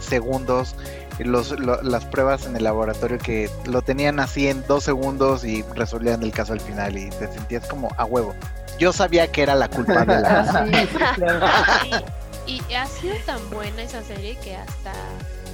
segundos, 0.00 0.76
los, 1.18 1.50
lo- 1.58 1.82
las 1.82 2.04
pruebas 2.04 2.46
en 2.46 2.56
el 2.56 2.62
laboratorio 2.64 3.18
que 3.18 3.50
lo 3.64 3.82
tenían 3.82 4.20
así 4.20 4.48
en 4.48 4.64
dos 4.68 4.84
segundos 4.84 5.44
y 5.44 5.62
resolvían 5.74 6.22
el 6.22 6.30
caso 6.30 6.52
al 6.52 6.60
final 6.60 6.96
y 6.96 7.10
te 7.10 7.26
sentías 7.26 7.66
como 7.66 7.88
a 7.98 8.04
huevo. 8.04 8.34
Yo 8.78 8.92
sabía 8.92 9.26
que 9.26 9.42
era 9.42 9.56
la 9.56 9.68
culpable 9.68 10.20
la 10.20 10.64
sí, 10.64 10.72
sí, 10.92 10.98
claro. 11.16 11.46
Y, 12.48 12.62
ha 12.74 12.86
sido 12.86 13.14
tan 13.26 13.50
buena 13.50 13.82
esa 13.82 14.02
serie 14.02 14.36
que 14.42 14.56
hasta 14.56 14.92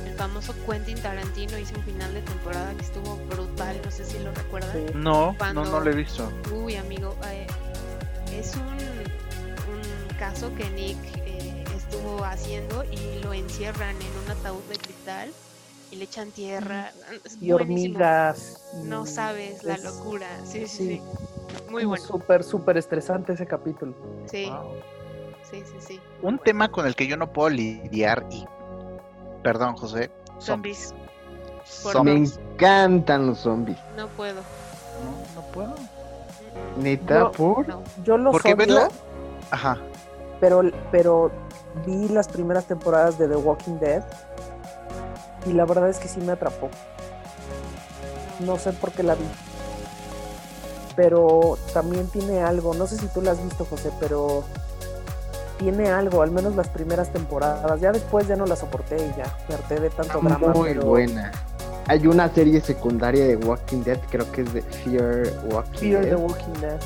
el 0.06 0.14
famoso 0.14 0.54
Quentin 0.64 1.00
Tarantino 1.02 1.58
hizo 1.58 1.74
un 1.76 1.82
final 1.84 2.14
de 2.14 2.22
temporada 2.22 2.72
que 2.74 2.82
estuvo 2.82 3.16
brutal, 3.28 3.80
no 3.84 3.90
sé 3.90 4.04
si 4.04 4.18
lo 4.20 4.32
recuerdan. 4.32 4.72
Sí. 4.72 4.92
No, 4.94 5.32
no, 5.32 5.38
Cuando- 5.38 5.64
no 5.64 5.80
lo 5.80 5.90
he 5.90 5.94
visto. 5.96 6.30
Uy, 6.52 6.76
amigo, 6.76 7.16
eh, 7.26 7.46
es 8.32 8.54
un, 8.54 8.62
un 8.62 10.16
caso 10.18 10.54
que 10.54 10.70
Nick 10.70 10.96
eh, 11.26 11.64
estuvo 11.76 12.24
haciendo 12.24 12.84
y 12.84 13.20
lo 13.24 13.32
encierran 13.32 13.96
en 14.00 14.16
un 14.24 14.30
ataúd 14.30 14.62
de 14.68 14.76
cristal 14.76 15.32
y 15.90 15.96
le 15.96 16.04
echan 16.04 16.30
tierra. 16.30 16.92
Es 17.24 17.36
Y 17.40 17.50
buenísimo. 17.50 17.96
hormigas. 17.96 18.60
No 18.84 19.04
sabes 19.04 19.64
la 19.64 19.78
locura. 19.78 20.28
Sí, 20.44 20.66
sí, 20.66 20.68
sí. 20.68 20.86
sí. 20.86 21.02
Muy 21.70 21.84
bueno. 21.86 22.04
Súper, 22.04 22.44
súper 22.44 22.76
estresante 22.76 23.32
ese 23.32 23.46
capítulo. 23.46 23.94
Sí, 24.30 24.46
Wow. 24.46 24.74
Sí, 25.50 25.62
sí, 25.64 25.76
sí. 25.80 26.00
Un 26.22 26.38
tema 26.38 26.70
con 26.70 26.86
el 26.86 26.94
que 26.96 27.06
yo 27.06 27.16
no 27.16 27.32
puedo 27.32 27.50
lidiar 27.50 28.24
y. 28.30 28.44
Perdón, 29.42 29.76
José. 29.76 30.10
Zombies. 30.38 30.94
Zombies. 30.94 30.94
Por 31.82 31.92
Zombies. 31.92 32.36
Me 32.38 32.52
encantan 32.52 33.26
los 33.26 33.38
zombies. 33.38 33.78
No 33.96 34.08
puedo. 34.08 34.40
No, 34.40 35.34
no 35.40 35.46
puedo. 35.52 35.74
Neta, 36.78 37.18
Yo- 37.20 37.32
por. 37.32 37.68
No. 37.68 37.82
Yo 38.04 38.16
los 38.18 38.32
Porque 38.32 38.54
odio, 38.54 38.66
la- 38.74 38.88
Ajá. 39.50 39.78
pero, 40.40 40.62
pero 40.90 41.30
vi 41.86 42.08
las 42.08 42.28
primeras 42.28 42.66
temporadas 42.66 43.18
de 43.18 43.28
The 43.28 43.36
Walking 43.36 43.78
Dead 43.78 44.02
y 45.46 45.52
la 45.52 45.64
verdad 45.66 45.88
es 45.88 45.98
que 45.98 46.08
sí 46.08 46.20
me 46.20 46.32
atrapó. 46.32 46.70
No 48.40 48.56
sé 48.58 48.72
por 48.72 48.92
qué 48.92 49.02
la 49.02 49.14
vi. 49.14 49.24
Pero 50.96 51.58
también 51.72 52.08
tiene 52.08 52.40
algo, 52.42 52.72
no 52.74 52.86
sé 52.86 52.96
si 52.96 53.06
tú 53.08 53.20
la 53.20 53.32
has 53.32 53.42
visto, 53.42 53.64
José, 53.64 53.90
pero 53.98 54.44
tiene 55.64 55.88
algo, 55.88 56.20
al 56.20 56.30
menos 56.30 56.54
las 56.54 56.68
primeras 56.68 57.10
temporadas. 57.10 57.80
Ya 57.80 57.90
después 57.90 58.28
ya 58.28 58.36
no 58.36 58.44
la 58.44 58.54
soporté 58.54 58.96
y 58.96 59.14
ya 59.16 59.34
me 59.48 59.54
harté 59.54 59.80
de 59.80 59.88
tanto 59.88 60.20
drama. 60.20 60.48
Muy 60.48 60.74
pero 60.74 60.84
buena. 60.84 61.32
Hay 61.88 62.06
una 62.06 62.28
serie 62.28 62.60
secundaria 62.60 63.26
de 63.26 63.36
Walking 63.36 63.82
Dead, 63.82 63.98
creo 64.10 64.30
que 64.30 64.42
es 64.42 64.52
de 64.52 64.60
Fear 64.60 65.26
Walking 65.50 65.78
Fear 65.78 66.02
the 66.02 66.10
Dead. 66.10 66.18
Walking 66.18 66.60
Dead. 66.60 66.80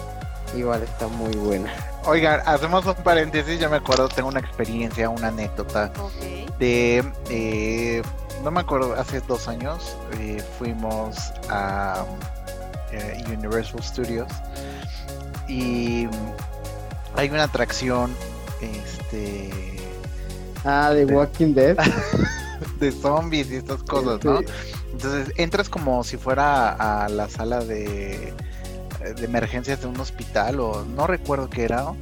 Igual 0.57 0.83
está 0.83 1.09
muy 1.09 1.35
buena. 1.37 1.73
Oigan, 2.05 2.41
hacemos 2.47 2.87
un 2.87 2.95
paréntesis, 2.95 3.59
yo 3.59 3.69
me 3.69 3.77
acuerdo, 3.79 4.09
tengo 4.09 4.29
una 4.29 4.41
experiencia, 4.41 5.11
una 5.11 5.29
anécdota 5.29 5.91
de, 6.59 7.05
eh, 7.31 8.03
no 8.45 8.51
me 8.53 8.61
acuerdo, 8.61 8.95
hace 8.95 9.21
dos 9.21 9.49
años 9.49 9.97
eh, 10.19 10.43
fuimos 10.59 11.33
a 11.51 12.05
eh, 12.93 13.25
Universal 13.27 13.83
Studios 13.83 14.29
y 15.49 16.09
hay 17.17 17.29
una 17.29 17.45
atracción 17.45 18.15
este 18.61 19.51
Ah, 20.65 20.91
de. 20.93 21.05
Walking 21.05 21.55
Dead. 21.55 21.77
de 22.81 22.93
zombies 22.93 23.51
y 23.51 23.57
estas 23.57 23.83
cosas, 23.85 24.25
¿no? 24.25 24.39
Sí. 24.41 24.45
Entonces 24.93 25.33
entras 25.37 25.69
como 25.69 26.03
si 26.05 26.17
fuera 26.17 27.05
a 27.05 27.09
la 27.09 27.29
sala 27.29 27.61
de, 27.65 28.33
de 29.17 29.25
emergencias 29.25 29.81
de 29.83 29.87
un 29.87 29.99
hospital 30.01 30.59
o 30.61 30.85
no 30.85 31.07
recuerdo 31.07 31.49
qué 31.49 31.65
era. 31.65 31.93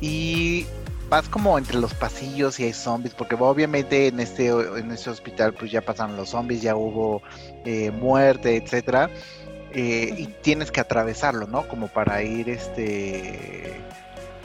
Y 0.00 0.66
vas 1.10 1.28
como 1.28 1.58
entre 1.58 1.78
los 1.78 1.92
pasillos 1.94 2.58
y 2.60 2.64
hay 2.64 2.72
zombies, 2.72 3.14
porque 3.14 3.34
obviamente 3.34 4.06
en 4.08 4.20
este, 4.20 4.48
en 4.48 4.90
este 4.90 5.10
hospital 5.10 5.52
pues 5.52 5.70
ya 5.70 5.80
pasaron 5.82 6.16
los 6.16 6.30
zombies, 6.30 6.62
ya 6.62 6.74
hubo 6.76 7.22
eh, 7.64 7.90
muerte, 7.90 8.56
etcétera. 8.56 9.10
eh, 9.72 10.14
y 10.16 10.26
tienes 10.42 10.70
que 10.70 10.80
atravesarlo, 10.80 11.46
¿no? 11.46 11.68
Como 11.68 11.88
para 11.88 12.22
ir 12.22 12.48
este 12.48 13.76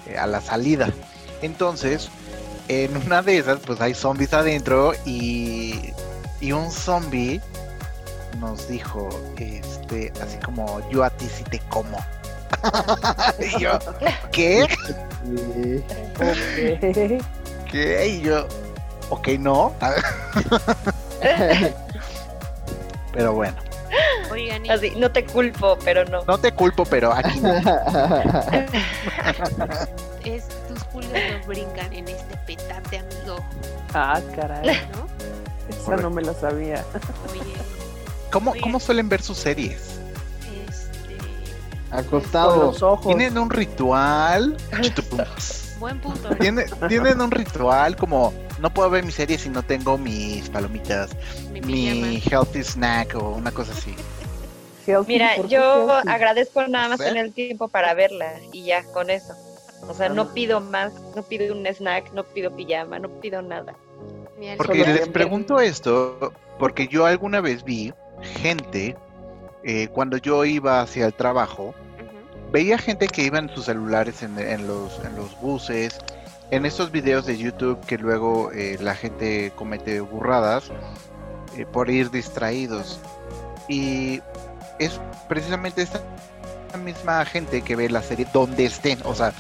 eh, 0.08 0.18
a 0.20 0.28
la 0.28 0.42
salida. 0.42 0.90
Entonces, 1.42 2.10
en 2.68 2.96
una 2.98 3.22
de 3.22 3.38
esas, 3.38 3.60
pues 3.60 3.82
hay 3.82 3.94
zombies 3.94 4.34
adentro 4.34 4.94
y, 5.06 5.94
y 6.42 6.52
un 6.52 6.72
zombie 6.72 7.42
nos 8.40 8.68
dijo, 8.68 9.10
este, 9.38 10.14
así 10.22 10.38
como 10.38 10.88
yo 10.90 11.04
a 11.04 11.10
ti 11.10 11.28
sí 11.28 11.44
te 11.46 11.60
como. 11.70 11.98
y 13.40 13.60
yo, 13.60 13.80
¿qué? 14.32 14.68
Sí. 15.24 15.84
Ok. 16.16 17.24
¿Qué? 17.72 18.08
Y 18.08 18.22
yo, 18.22 18.48
ok, 19.10 19.28
no. 19.40 19.74
Pero 23.14 23.34
bueno, 23.34 23.56
Oigan, 24.32 24.70
Así, 24.70 24.92
no 24.96 25.12
te 25.12 25.26
culpo, 25.26 25.78
pero 25.84 26.06
no. 26.06 26.24
no 26.26 26.38
te 26.38 26.52
culpo, 26.52 26.86
pero 26.86 27.12
aquí 27.12 27.40
no. 27.40 27.54
es, 30.24 30.44
tus 31.02 31.06
pulgas 31.10 31.42
no 31.42 31.48
brincan 31.48 31.94
en 31.94 32.08
este 32.08 32.38
petate, 32.48 32.98
amigo, 33.00 33.38
Ah, 33.94 34.20
caray. 34.36 34.80
¿no? 34.94 35.08
Esa 35.70 35.96
no 35.98 36.10
me 36.10 36.22
la 36.22 36.34
sabía. 36.34 36.84
Oye, 37.32 37.54
¿Cómo, 38.32 38.52
Oye. 38.52 38.62
¿Cómo 38.62 38.80
suelen 38.80 39.10
ver 39.10 39.22
sus 39.22 39.38
series? 39.38 40.00
este. 40.68 41.18
Con 41.90 42.00
Acostado. 42.00 42.64
los 42.66 42.82
ojos. 42.84 43.08
¿Tienen 43.08 43.38
un 43.38 43.50
ritual? 43.50 44.58
Buen 45.80 46.00
punto. 46.02 46.30
¿no? 46.30 46.36
¿Tienen, 46.36 46.66
tienen 46.90 47.22
un 47.22 47.32
ritual 47.32 47.96
como 47.96 48.34
no 48.60 48.70
puedo 48.74 48.90
ver 48.90 49.04
mi 49.06 49.12
serie 49.14 49.38
si 49.38 49.48
no 49.50 49.64
tengo 49.64 49.98
mis 49.98 50.50
palomitas, 50.50 51.12
Mi 51.54 51.62
mi 51.62 52.22
healthy 52.30 52.64
snack 52.64 53.16
o 53.16 53.30
una 53.30 53.52
cosa 53.52 53.72
así. 53.72 53.96
Mira, 55.08 55.34
¿por 55.38 55.46
qué 55.48 55.56
yo 55.56 55.88
healthy? 55.88 56.10
agradezco 56.10 56.68
nada 56.68 56.90
más 56.90 56.98
¿Sí? 57.00 57.06
tener 57.06 57.26
el 57.26 57.32
tiempo 57.34 57.68
para 57.70 57.94
verla 57.94 58.34
y 58.52 58.66
ya 58.66 58.84
con 58.86 59.10
eso. 59.10 59.34
O 59.88 59.94
sea, 59.94 60.10
no 60.10 60.34
pido 60.34 60.60
más, 60.60 60.94
no 61.16 61.24
pido 61.24 61.56
un 61.56 61.66
snack, 61.66 62.12
no 62.14 62.24
pido 62.24 62.56
pijama, 62.56 63.00
no 63.00 63.10
pido 63.10 63.42
nada. 63.42 63.76
Porque 64.58 64.86
les 64.86 65.08
pregunto 65.10 65.60
esto, 65.60 66.34
porque 66.58 66.88
yo 66.88 67.06
alguna 67.06 67.42
vez 67.42 67.64
vi 67.64 67.94
gente, 68.22 68.96
eh, 69.64 69.88
cuando 69.90 70.18
yo 70.18 70.46
iba 70.46 70.82
hacia 70.82 71.06
el 71.06 71.14
trabajo, 71.14 71.74
veía 72.52 72.78
gente 72.78 73.08
que 73.08 73.24
iba 73.24 73.40
en 73.40 73.50
sus 73.50 73.66
celulares 73.66 74.24
en, 74.24 74.38
en 74.40 74.68
los, 74.68 75.00
en 75.04 75.16
los 75.16 75.40
buses, 75.42 76.00
en 76.52 76.66
estos 76.66 76.92
videos 76.92 77.26
de 77.26 77.38
YouTube 77.38 77.80
que 77.86 77.98
luego 77.98 78.52
eh, 78.52 78.78
la 78.80 78.96
gente 78.96 79.52
comete 79.56 80.00
burradas 80.00 80.72
eh, 81.58 81.66
por 81.66 81.90
ir 81.90 82.10
distraídos. 82.10 83.00
Y 83.68 84.22
es 84.80 85.00
precisamente 85.28 85.82
esta 85.82 86.02
misma 86.84 87.24
gente 87.26 87.62
que 87.62 87.76
ve 87.76 87.90
la 87.90 88.02
serie 88.02 88.26
donde 88.34 88.66
estén, 88.66 89.00
o 89.06 89.14
sea, 89.14 89.34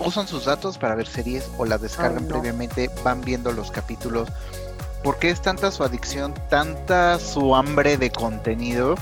usan 0.00 0.26
sus 0.26 0.44
datos 0.44 0.78
para 0.78 0.94
ver 0.94 1.06
series 1.06 1.50
o 1.58 1.64
las 1.64 1.80
descargan 1.80 2.28
no. 2.28 2.34
previamente, 2.34 2.90
van 3.02 3.20
viendo 3.20 3.52
los 3.52 3.70
capítulos. 3.70 4.28
¿Por 5.02 5.18
qué 5.18 5.30
es 5.30 5.42
tanta 5.42 5.70
su 5.70 5.84
adicción, 5.84 6.34
tanta 6.48 7.18
su 7.18 7.54
hambre 7.54 7.98
de 7.98 8.10
contenido? 8.10 8.94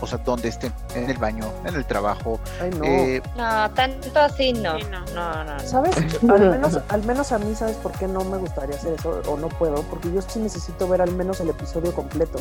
O 0.00 0.06
sea, 0.06 0.18
donde 0.18 0.48
estén, 0.48 0.72
en 0.94 1.08
el 1.10 1.18
baño, 1.18 1.44
en 1.64 1.74
el 1.74 1.84
trabajo. 1.84 2.40
Ay, 2.60 2.70
no. 2.78 2.84
eh, 2.84 3.22
No, 3.36 3.70
tanto 3.72 4.18
así 4.20 4.52
no. 4.52 4.78
Sí, 4.78 4.84
no. 4.90 5.00
No, 5.14 5.44
no, 5.44 5.54
no. 5.54 5.60
¿Sabes? 5.60 5.94
Al 6.28 6.50
menos, 6.50 6.78
al 6.88 7.02
menos 7.04 7.32
a 7.32 7.38
mí, 7.38 7.54
¿sabes 7.54 7.76
por 7.76 7.92
qué 7.92 8.06
no 8.08 8.24
me 8.24 8.38
gustaría 8.38 8.74
hacer 8.76 8.94
eso? 8.94 9.20
O 9.28 9.36
no 9.36 9.48
puedo, 9.48 9.82
porque 9.84 10.12
yo 10.12 10.20
sí 10.22 10.38
necesito 10.38 10.88
ver 10.88 11.02
al 11.02 11.12
menos 11.12 11.40
el 11.40 11.50
episodio 11.50 11.92
completo. 11.94 12.38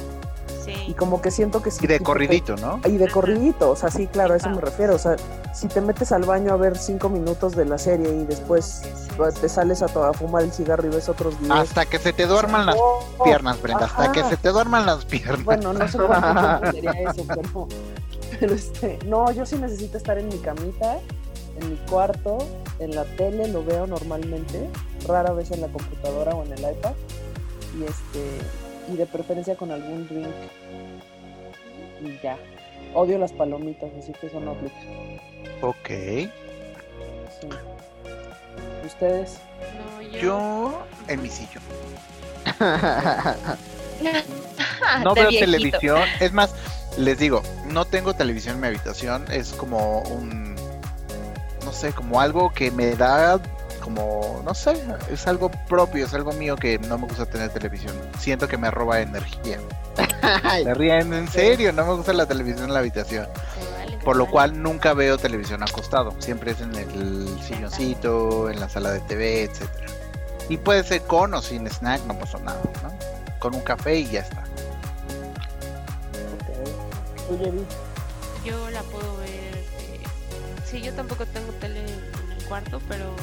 Y 0.67 0.73
Sí. 0.87 0.93
como 0.93 1.21
que 1.21 1.31
siento 1.31 1.61
que 1.63 1.71
sí. 1.71 1.79
y 1.83 1.87
de 1.87 1.99
corridito, 1.99 2.55
¿no? 2.55 2.79
Y 2.85 2.97
de 2.97 3.09
corridito, 3.09 3.71
o 3.71 3.75
sea, 3.75 3.89
sí, 3.89 4.07
claro, 4.07 4.35
a 4.35 4.37
eso 4.37 4.49
me 4.49 4.61
refiero. 4.61 4.95
O 4.95 4.99
sea, 4.99 5.15
si 5.53 5.67
te 5.67 5.81
metes 5.81 6.11
al 6.11 6.23
baño 6.23 6.53
a 6.53 6.55
ver 6.57 6.77
cinco 6.77 7.09
minutos 7.09 7.55
de 7.55 7.65
la 7.65 7.77
serie 7.79 8.09
y 8.13 8.25
después 8.25 8.83
te 9.29 9.49
sales 9.49 9.81
a, 9.81 9.87
fumar 9.87 10.43
el 10.43 10.51
cigarro 10.51 10.85
y 10.87 10.89
ves 10.89 11.09
otros 11.09 11.39
videos. 11.39 11.59
Hasta 11.59 11.85
que 11.85 11.99
se 11.99 12.13
te 12.13 12.25
duerman 12.25 12.65
las 12.65 12.75
Oh, 12.77 13.03
piernas, 13.23 13.61
Brenda. 13.61 13.85
Hasta 13.85 14.11
que 14.11 14.23
se 14.23 14.37
te 14.37 14.49
duerman 14.49 14.85
las 14.85 15.05
piernas. 15.05 15.43
Bueno, 15.43 15.73
no 15.73 15.87
sé 15.87 15.97
sería 16.71 16.91
eso, 17.09 17.25
pero, 17.27 17.67
pero 18.39 18.53
este, 18.53 18.99
no, 19.05 19.31
yo 19.31 19.45
sí 19.45 19.57
necesito 19.57 19.97
estar 19.97 20.17
en 20.17 20.27
mi 20.27 20.37
camita, 20.39 20.99
en 21.59 21.69
mi 21.69 21.75
cuarto, 21.89 22.39
en 22.79 22.95
la 22.95 23.03
tele, 23.03 23.47
lo 23.47 23.63
veo 23.63 23.85
normalmente, 23.87 24.69
rara 25.07 25.31
vez 25.33 25.51
en 25.51 25.61
la 25.61 25.67
computadora 25.67 26.33
o 26.33 26.43
en 26.43 26.53
el 26.53 26.59
iPad, 26.59 26.93
y 27.77 27.83
este, 27.83 28.91
y 28.91 28.97
de 28.97 29.05
preferencia 29.05 29.55
con 29.55 29.71
algún 29.71 30.07
drink, 30.07 30.27
y 32.01 32.19
ya. 32.23 32.37
Odio 32.93 33.17
las 33.17 33.31
palomitas, 33.31 33.89
así 33.97 34.11
que 34.13 34.27
eso 34.27 34.39
no 34.39 34.51
aplica. 34.51 34.75
Ok. 35.61 35.87
Sí. 37.39 37.47
¿Ustedes? 38.85 39.37
No, 39.77 40.01
yo. 40.01 40.19
Yo 40.19 40.85
en 41.07 41.21
mi 41.21 41.29
sillón. 41.29 41.63
No 45.03 45.13
veo 45.13 45.29
viejito. 45.29 45.45
televisión. 45.51 46.01
Es 46.19 46.33
más, 46.33 46.53
les 46.97 47.17
digo, 47.19 47.43
no 47.67 47.85
tengo 47.85 48.13
televisión 48.13 48.55
en 48.55 48.61
mi 48.61 48.67
habitación. 48.67 49.25
Es 49.31 49.53
como 49.53 50.01
un. 50.01 50.55
No 51.63 51.71
sé, 51.71 51.93
como 51.93 52.19
algo 52.19 52.51
que 52.51 52.71
me 52.71 52.95
da. 52.95 53.39
Como. 53.81 54.41
No 54.43 54.53
sé, 54.53 54.73
es 55.11 55.27
algo 55.27 55.51
propio, 55.67 56.05
es 56.05 56.13
algo 56.13 56.31
mío 56.33 56.55
que 56.55 56.79
no 56.79 56.97
me 56.97 57.07
gusta 57.07 57.25
tener 57.25 57.49
televisión. 57.49 57.93
Siento 58.19 58.47
que 58.47 58.57
me 58.57 58.71
roba 58.71 59.01
energía. 59.01 59.59
Me 60.65 60.73
ríen, 60.73 61.13
en 61.13 61.27
serio, 61.27 61.73
no 61.73 61.85
me 61.85 61.93
gusta 61.93 62.13
la 62.13 62.25
televisión 62.25 62.63
en 62.65 62.73
la 62.73 62.79
habitación. 62.79 63.27
Por 64.03 64.15
lo 64.17 64.27
cual 64.27 64.61
nunca 64.61 64.93
veo 64.93 65.17
televisión 65.17 65.61
acostado. 65.63 66.13
Siempre 66.19 66.51
es 66.51 66.61
en 66.61 66.75
el 66.75 67.39
silloncito, 67.43 68.49
en 68.49 68.59
la 68.59 68.67
sala 68.69 68.91
de 68.91 68.99
TV, 69.01 69.43
etcétera. 69.43 69.87
Y 70.49 70.57
puede 70.57 70.83
ser 70.83 71.03
con 71.03 71.33
o 71.33 71.41
sin 71.41 71.67
snack, 71.67 72.03
no 72.05 72.17
pasa 72.17 72.39
nada, 72.39 72.61
¿no? 72.83 72.91
Con 73.39 73.55
un 73.55 73.61
café 73.61 73.95
y 73.99 74.09
ya 74.09 74.21
está. 74.21 74.43
Yo 78.43 78.69
la 78.71 78.81
puedo 78.83 79.17
ver. 79.17 79.29
eh, 79.29 80.01
Sí, 80.65 80.81
yo 80.81 80.93
tampoco 80.93 81.25
tengo 81.25 81.51
tele 81.53 81.81
en 81.81 82.31
el 82.31 82.43
cuarto, 82.47 82.81
pero 82.87 83.15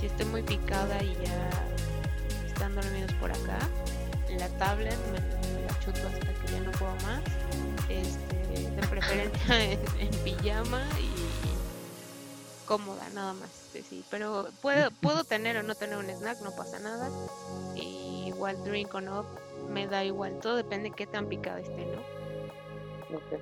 si 0.00 0.06
estoy 0.06 0.26
muy 0.26 0.42
picada 0.42 1.02
y 1.02 1.14
ya 1.24 1.50
están 2.46 2.74
dormidos 2.74 3.12
por 3.14 3.30
acá, 3.30 3.58
en 4.28 4.38
la 4.38 4.48
tablet 4.58 4.96
me, 5.12 5.20
me 5.20 5.66
la 5.66 5.78
chuto 5.78 6.08
hasta 6.08 6.32
que 6.34 6.52
ya 6.52 6.60
no 6.60 6.70
puedo 6.72 6.94
más. 6.96 7.22
Este, 7.88 8.70
de 8.70 8.86
preferencia 8.88 9.62
en, 9.72 9.78
en 10.00 10.10
pijama 10.24 10.82
y 11.00 12.66
cómoda, 12.66 13.08
nada 13.14 13.32
más. 13.32 13.48
este, 13.50 13.82
sí. 13.82 14.04
Pero 14.10 14.46
puedo, 14.60 14.90
puedo 15.00 15.24
tener 15.24 15.56
o 15.56 15.62
no 15.62 15.74
tener 15.74 15.96
un 15.96 16.10
snack, 16.10 16.40
no 16.42 16.50
pasa 16.52 16.78
nada. 16.78 17.08
Y 17.74 18.24
igual 18.26 18.62
drink 18.64 18.94
o 18.94 19.00
no, 19.00 19.24
me 19.72 19.86
da 19.86 20.04
igual. 20.04 20.38
Todo 20.40 20.56
depende 20.56 20.90
de 20.90 20.96
qué 20.96 21.06
tan 21.06 21.26
picada 21.26 21.60
esté, 21.60 21.86
¿no? 21.86 23.16
Ok. 23.16 23.32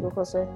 ¿Tú, 0.00 0.10
José? 0.10 0.46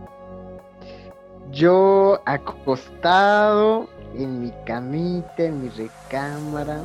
Yo 1.50 2.20
acostado 2.26 3.88
en 4.14 4.42
mi 4.42 4.52
camita, 4.64 5.44
en 5.44 5.62
mi 5.62 5.68
recámara, 5.70 6.80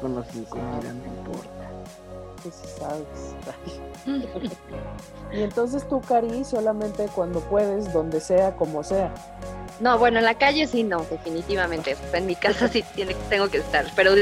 con 0.00 0.14
los 0.14 0.26
sin 0.28 0.44
comida, 0.44 0.92
no 0.92 1.06
importa. 1.06 1.59
Y 5.32 5.42
entonces 5.42 5.88
tú, 5.88 6.00
Cari, 6.00 6.44
solamente 6.44 7.06
cuando 7.14 7.40
puedes, 7.40 7.92
donde 7.92 8.20
sea, 8.20 8.56
como 8.56 8.82
sea. 8.82 9.14
No, 9.78 9.96
bueno, 9.96 10.18
en 10.18 10.24
la 10.24 10.34
calle 10.34 10.66
sí 10.66 10.82
no, 10.82 11.04
definitivamente. 11.04 11.96
En 12.12 12.26
mi 12.26 12.34
casa 12.34 12.66
sí 12.68 12.84
tiene, 12.94 13.14
tengo 13.28 13.48
que 13.48 13.58
estar. 13.58 13.86
Pero 13.94 14.12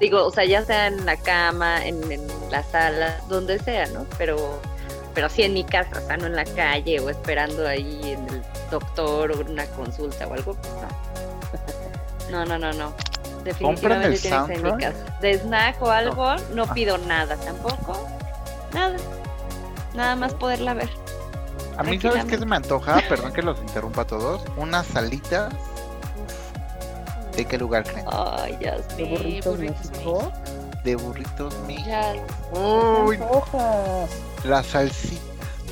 digo, 0.00 0.24
o 0.24 0.30
sea, 0.32 0.44
ya 0.44 0.64
sea 0.64 0.88
en 0.88 1.06
la 1.06 1.16
cama, 1.16 1.86
en, 1.86 2.10
en 2.10 2.26
la 2.50 2.62
sala, 2.64 3.20
donde 3.28 3.58
sea, 3.60 3.86
¿no? 3.86 4.06
Pero, 4.18 4.60
pero 5.14 5.28
sí 5.28 5.42
en 5.42 5.54
mi 5.54 5.62
casa, 5.62 6.00
o 6.02 6.06
sea, 6.06 6.16
no 6.16 6.26
en 6.26 6.34
la 6.34 6.44
calle 6.44 6.98
o 6.98 7.08
esperando 7.08 7.66
ahí 7.66 8.00
en 8.02 8.28
el 8.28 8.42
doctor 8.70 9.32
o 9.32 9.40
una 9.40 9.66
consulta 9.66 10.26
o 10.26 10.34
algo. 10.34 10.54
pues, 10.54 11.62
No, 12.30 12.44
no, 12.44 12.58
no, 12.58 12.72
no. 12.72 12.90
no. 12.90 13.13
Definitivamente 13.44 14.06
el 14.06 14.20
tiene 14.20 14.36
que 14.38 14.46
ser 14.46 14.56
en 14.56 14.62
mi 14.62 14.68
soundtrack? 14.70 14.80
casa. 15.04 15.18
De 15.20 15.38
snack 15.38 15.82
o 15.82 15.90
algo, 15.90 16.36
no 16.54 16.66
pido 16.74 16.98
nada 16.98 17.36
tampoco. 17.36 18.08
Nada. 18.72 18.96
Nada 19.94 20.16
más 20.16 20.34
poderla 20.34 20.74
ver. 20.74 20.90
A 21.76 21.82
mí, 21.82 22.00
¿sabes 22.00 22.24
qué 22.24 22.38
se 22.38 22.46
me 22.46 22.56
antoja? 22.56 23.00
Perdón 23.08 23.32
que 23.32 23.42
los 23.42 23.58
interrumpa 23.60 24.02
a 24.02 24.06
todos. 24.06 24.42
Unas 24.56 24.86
salitas. 24.86 25.52
¿De 27.36 27.44
qué 27.44 27.58
lugar 27.58 27.82
creen? 27.84 28.06
Ay, 28.12 28.56
ya 28.60 28.76
De 28.76 28.94
De 28.96 29.04
burritos 29.04 29.56
burritos 29.56 29.90
México. 29.90 30.32
De 30.84 30.96
burritos 30.96 31.54
mi. 31.66 31.84
Ya. 31.84 32.12
Uy, 32.52 33.18
Hojas. 33.28 34.10
la 34.44 34.62
salsita. 34.62 35.22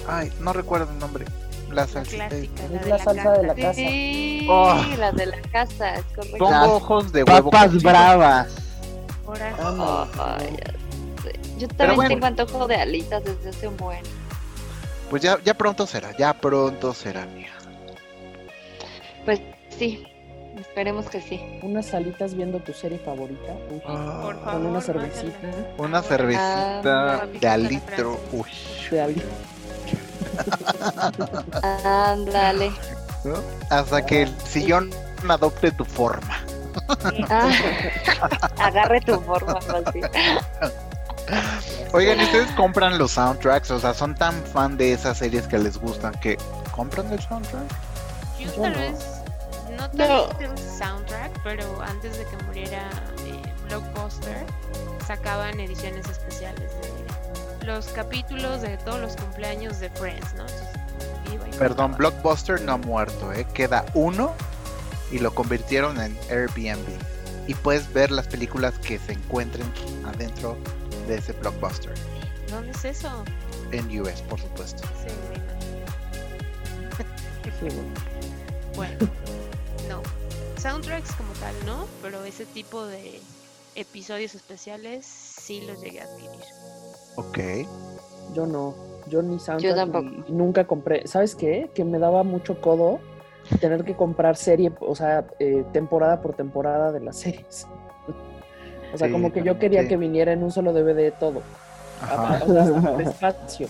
Ay, 0.08 0.32
no 0.40 0.52
recuerdo 0.52 0.90
el 0.90 0.98
nombre. 0.98 1.24
La 1.72 1.82
La 1.82 1.86
salsita. 1.88 2.28
clásica, 2.28 2.62
Es 2.80 2.86
la 2.86 2.98
salsa 2.98 3.32
de 3.32 3.42
la 3.46 3.54
casa. 3.54 3.74
Sí, 3.74 4.46
Oh. 4.50 4.74
las 4.98 5.14
de 5.16 5.26
la 5.26 5.40
casa, 5.50 5.94
es 5.94 6.04
correcto. 6.14 6.38
Pongo 6.38 6.76
ojos 6.76 7.12
de 7.12 7.22
huevo. 7.24 7.50
Papas 7.50 7.82
bravas. 7.82 8.54
Ahora. 9.26 10.38
Yo 11.58 11.68
también 11.68 11.96
bueno. 11.96 12.08
tengo 12.10 12.26
antojo 12.26 12.66
de 12.66 12.76
alitas 12.76 13.22
desde 13.24 13.50
hace 13.50 13.68
un 13.68 13.76
buen. 13.76 14.00
Pues 15.10 15.22
ya, 15.22 15.38
ya 15.44 15.54
pronto 15.54 15.86
será, 15.86 16.16
ya 16.16 16.34
pronto 16.34 16.92
será, 16.92 17.24
mía. 17.26 17.50
Pues 19.24 19.40
sí, 19.78 20.04
esperemos 20.58 21.06
que 21.08 21.20
sí. 21.20 21.40
Unas 21.62 21.86
salitas 21.86 22.34
viendo 22.34 22.58
tu 22.58 22.72
serie 22.72 22.98
favorita. 22.98 23.52
Uy, 23.70 23.80
por 23.80 23.90
Ah, 23.92 24.04
favor. 24.20 24.40
con 24.40 24.66
una 24.66 24.80
cervecita. 24.80 25.38
una 25.78 25.98
Ah, 25.98 26.02
cervecita 26.02 26.80
bueno. 27.22 27.38
de 27.40 27.48
al 27.48 27.68
litro. 27.68 28.20
Uy. 28.32 28.50
De 28.90 29.00
Ándale. 31.84 32.72
¿no? 33.24 33.34
Hasta 33.70 34.04
que 34.04 34.22
el 34.22 34.40
sillón 34.40 34.90
adopte 35.28 35.70
tu 35.72 35.84
forma. 35.84 36.38
Ah, 37.30 37.50
agarre 38.58 39.00
tu 39.00 39.20
forma 39.20 39.60
fácil. 39.60 40.04
Oigan, 41.92 42.20
¿y 42.20 42.24
¿ustedes 42.24 42.50
compran 42.52 42.98
los 42.98 43.12
soundtracks? 43.12 43.70
O 43.70 43.78
sea, 43.78 43.94
son 43.94 44.14
tan 44.14 44.34
fan 44.44 44.76
de 44.76 44.92
esas 44.92 45.18
series 45.18 45.46
que 45.46 45.58
les 45.58 45.78
gustan 45.78 46.12
que 46.20 46.36
compran 46.72 47.10
el 47.12 47.20
soundtrack. 47.20 47.62
Yo 48.38 48.50
tal 48.52 48.72
no. 48.72 48.78
vez 48.78 48.98
no 49.70 49.88
No. 49.92 50.24
tanto 50.28 50.40
el 50.40 50.58
soundtrack, 50.58 51.30
pero 51.44 51.80
antes 51.82 52.18
de 52.18 52.24
que 52.24 52.36
muriera 52.44 52.88
eh, 53.26 53.40
Blockbuster, 53.68 54.44
sacaban 55.06 55.58
ediciones 55.60 56.06
especiales 56.08 56.70
de 56.82 56.91
los 57.64 57.86
capítulos 57.88 58.62
de 58.62 58.76
todos 58.78 59.00
los 59.00 59.16
cumpleaños 59.16 59.80
de 59.80 59.90
Friends, 59.90 60.34
¿no? 60.34 60.42
Entonces, 60.42 61.56
Perdón. 61.58 61.94
Blockbuster 61.96 62.60
no 62.60 62.72
ha 62.72 62.76
muerto, 62.76 63.32
¿eh? 63.32 63.46
Queda 63.54 63.84
uno 63.94 64.34
y 65.10 65.18
lo 65.18 65.34
convirtieron 65.34 66.00
en 66.00 66.16
Airbnb. 66.30 66.86
Y 67.46 67.54
puedes 67.54 67.92
ver 67.92 68.10
las 68.10 68.26
películas 68.26 68.78
que 68.78 68.98
se 68.98 69.12
encuentren 69.12 69.66
adentro 70.04 70.56
de 71.06 71.16
ese 71.16 71.32
Blockbuster. 71.32 71.94
¿Dónde 72.50 72.72
es 72.72 72.84
eso? 72.84 73.24
En 73.72 73.86
US, 74.00 74.22
por 74.22 74.40
supuesto. 74.40 74.82
Sí, 75.00 75.12
me 75.30 75.36
imagino. 77.68 77.92
Bueno, 78.74 78.96
no. 79.88 80.02
Soundtracks 80.58 81.12
como 81.12 81.32
tal, 81.34 81.54
no, 81.66 81.86
pero 82.00 82.24
ese 82.24 82.46
tipo 82.46 82.86
de 82.86 83.20
episodios 83.74 84.34
especiales 84.34 85.04
sí 85.04 85.60
los 85.66 85.80
llegué 85.80 86.00
a 86.00 86.04
adquirir. 86.04 86.44
Ok. 87.16 87.38
Yo 88.34 88.46
no, 88.46 88.74
yo 89.08 89.22
ni 89.22 89.38
soundtrack 89.38 89.74
tampoco. 89.76 90.04
ni- 90.04 90.24
y 90.28 90.32
nunca 90.32 90.64
compré. 90.66 91.06
¿Sabes 91.06 91.34
qué? 91.34 91.70
Que 91.74 91.84
me 91.84 91.98
daba 91.98 92.22
mucho 92.22 92.60
codo 92.60 93.00
tener 93.60 93.84
que 93.84 93.94
comprar 93.96 94.36
serie, 94.36 94.72
o 94.80 94.94
sea, 94.94 95.24
eh, 95.38 95.64
temporada 95.72 96.20
por 96.22 96.34
temporada 96.34 96.92
de 96.92 97.00
las 97.00 97.16
series. 97.18 97.66
O 98.94 98.98
sea, 98.98 99.08
Sí, 99.08 99.12
como 99.12 99.32
que 99.32 99.42
yo 99.42 99.58
quería 99.58 99.82
sí. 99.82 99.88
que 99.88 99.96
viniera 99.96 100.32
en 100.32 100.42
un 100.42 100.50
solo 100.50 100.72
DVD 100.72 101.10
todo. 101.12 101.42
Ajá. 102.00 102.44
Despacio. 102.98 103.68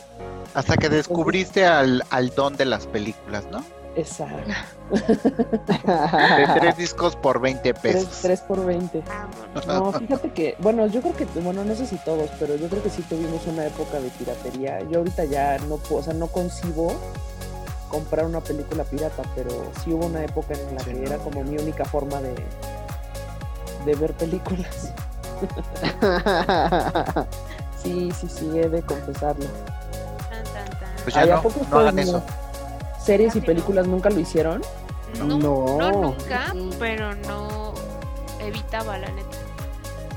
Hasta 0.55 0.77
que 0.77 0.89
descubriste 0.89 1.65
al, 1.65 2.03
al 2.11 2.31
don 2.35 2.57
de 2.57 2.65
las 2.67 2.87
películas, 2.87 3.47
¿no? 3.51 3.65
Exacto. 3.95 4.51
De 4.91 6.47
tres 6.61 6.77
discos 6.77 7.15
por 7.17 7.41
20 7.41 7.75
3, 7.75 8.07
pesos. 8.07 8.41
por 8.41 8.65
20. 8.65 9.03
Vámonos. 9.55 9.67
No, 9.67 9.93
fíjate 9.93 10.31
que, 10.33 10.57
bueno, 10.61 10.87
yo 10.87 11.01
creo 11.03 11.15
que, 11.17 11.25
bueno, 11.41 11.65
no 11.65 11.75
sé 11.75 11.87
si 11.87 11.97
todos, 11.99 12.31
pero 12.39 12.57
yo 12.57 12.69
creo 12.69 12.83
que 12.83 12.91
sí 12.91 13.03
tuvimos 13.03 13.47
una 13.47 13.67
época 13.67 14.01
de 14.01 14.09
piratería. 14.11 14.81
Yo 14.89 14.99
ahorita 14.99 15.25
ya 15.27 15.59
no 15.69 15.77
puedo, 15.77 16.01
o 16.01 16.05
sea, 16.05 16.15
no 16.15 16.27
concibo 16.29 16.93
comprar 17.91 18.25
una 18.25 18.41
película 18.41 18.85
pirata, 18.85 19.23
pero 19.35 19.51
sí 19.85 19.93
hubo 19.93 20.07
una 20.07 20.25
época 20.25 20.55
en 20.55 20.75
la 20.75 20.83
Sí, 20.83 20.91
que 20.93 20.95
no. 20.95 21.07
era 21.07 21.19
como 21.19 21.45
mi 21.45 21.57
única 21.59 21.85
forma 21.85 22.21
de, 22.23 22.35
de 23.85 23.95
ver 23.95 24.15
películas. 24.15 24.93
Sí, 27.83 28.13
sí, 28.13 28.29
sí, 28.29 28.49
he 28.57 28.69
de 28.69 28.81
confesarlo. 28.83 29.45
Pues 31.03 31.15
ya 31.17 31.23
Ay, 31.23 31.31
¿a 31.31 31.43
no, 31.69 31.79
hagan 31.79 31.99
eso. 31.99 32.23
¿Series 33.05 33.35
y 33.37 33.41
películas 33.41 33.87
nunca 33.87 34.11
lo 34.11 34.21
hicieron? 34.21 34.63
No, 35.19 35.27
no, 35.27 35.79
No. 35.79 35.91
nunca, 35.93 36.55
pero 36.79 37.15
no 37.15 37.75
evitaba, 38.41 38.99
la 38.99 39.09
neta. 39.11 39.37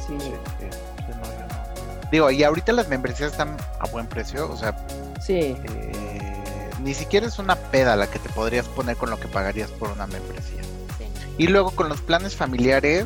Sí, 0.07 0.15
Sí, 0.19 0.29
sí, 0.69 1.05
no, 1.09 1.23
yo 1.23 1.47
no. 1.47 2.09
Digo, 2.11 2.31
y 2.31 2.43
ahorita 2.43 2.71
las 2.71 2.87
membresías 2.87 3.31
están 3.31 3.57
a 3.79 3.87
buen 3.91 4.07
precio, 4.07 4.49
o 4.51 4.55
sea, 4.55 4.75
sí, 5.19 5.33
eh, 5.33 6.71
ni 6.81 6.93
siquiera 6.93 7.25
es 7.27 7.39
una 7.39 7.55
peda 7.55 7.95
la 7.95 8.07
que 8.07 8.19
te 8.19 8.29
podrías 8.29 8.67
poner 8.67 8.95
con 8.95 9.09
lo 9.09 9.19
que 9.19 9.27
pagarías 9.27 9.71
por 9.71 9.89
una 9.89 10.05
membresía. 10.07 10.61
Sí. 10.97 11.05
Y 11.39 11.47
luego 11.47 11.71
con 11.71 11.89
los 11.89 12.01
planes 12.01 12.35
familiares, 12.35 13.05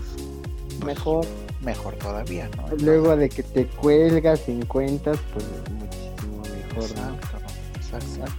mejor. 0.85 1.25
mejor 1.61 1.95
todavía, 1.95 2.49
¿no? 2.57 2.67
Luego 2.77 3.15
de 3.15 3.29
que 3.29 3.43
te 3.43 3.65
cuelgas 3.67 4.47
en 4.47 4.65
cuentas, 4.65 5.17
pues 5.33 5.45
muchísimo 5.71 6.43
mejor. 6.43 6.97
¿no? 6.99 7.15
Exacto, 7.15 7.95
exacto. 7.95 8.33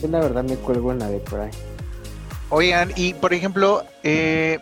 Yo 0.00 0.08
la 0.08 0.20
verdad 0.20 0.44
me 0.44 0.56
cuelgo 0.56 0.92
en 0.92 0.98
la 0.98 1.08
de 1.08 1.18
por 1.18 1.40
ahí. 1.40 1.50
Oigan, 2.48 2.92
y 2.96 3.14
por 3.14 3.32
ejemplo, 3.32 3.84
eh, 4.02 4.58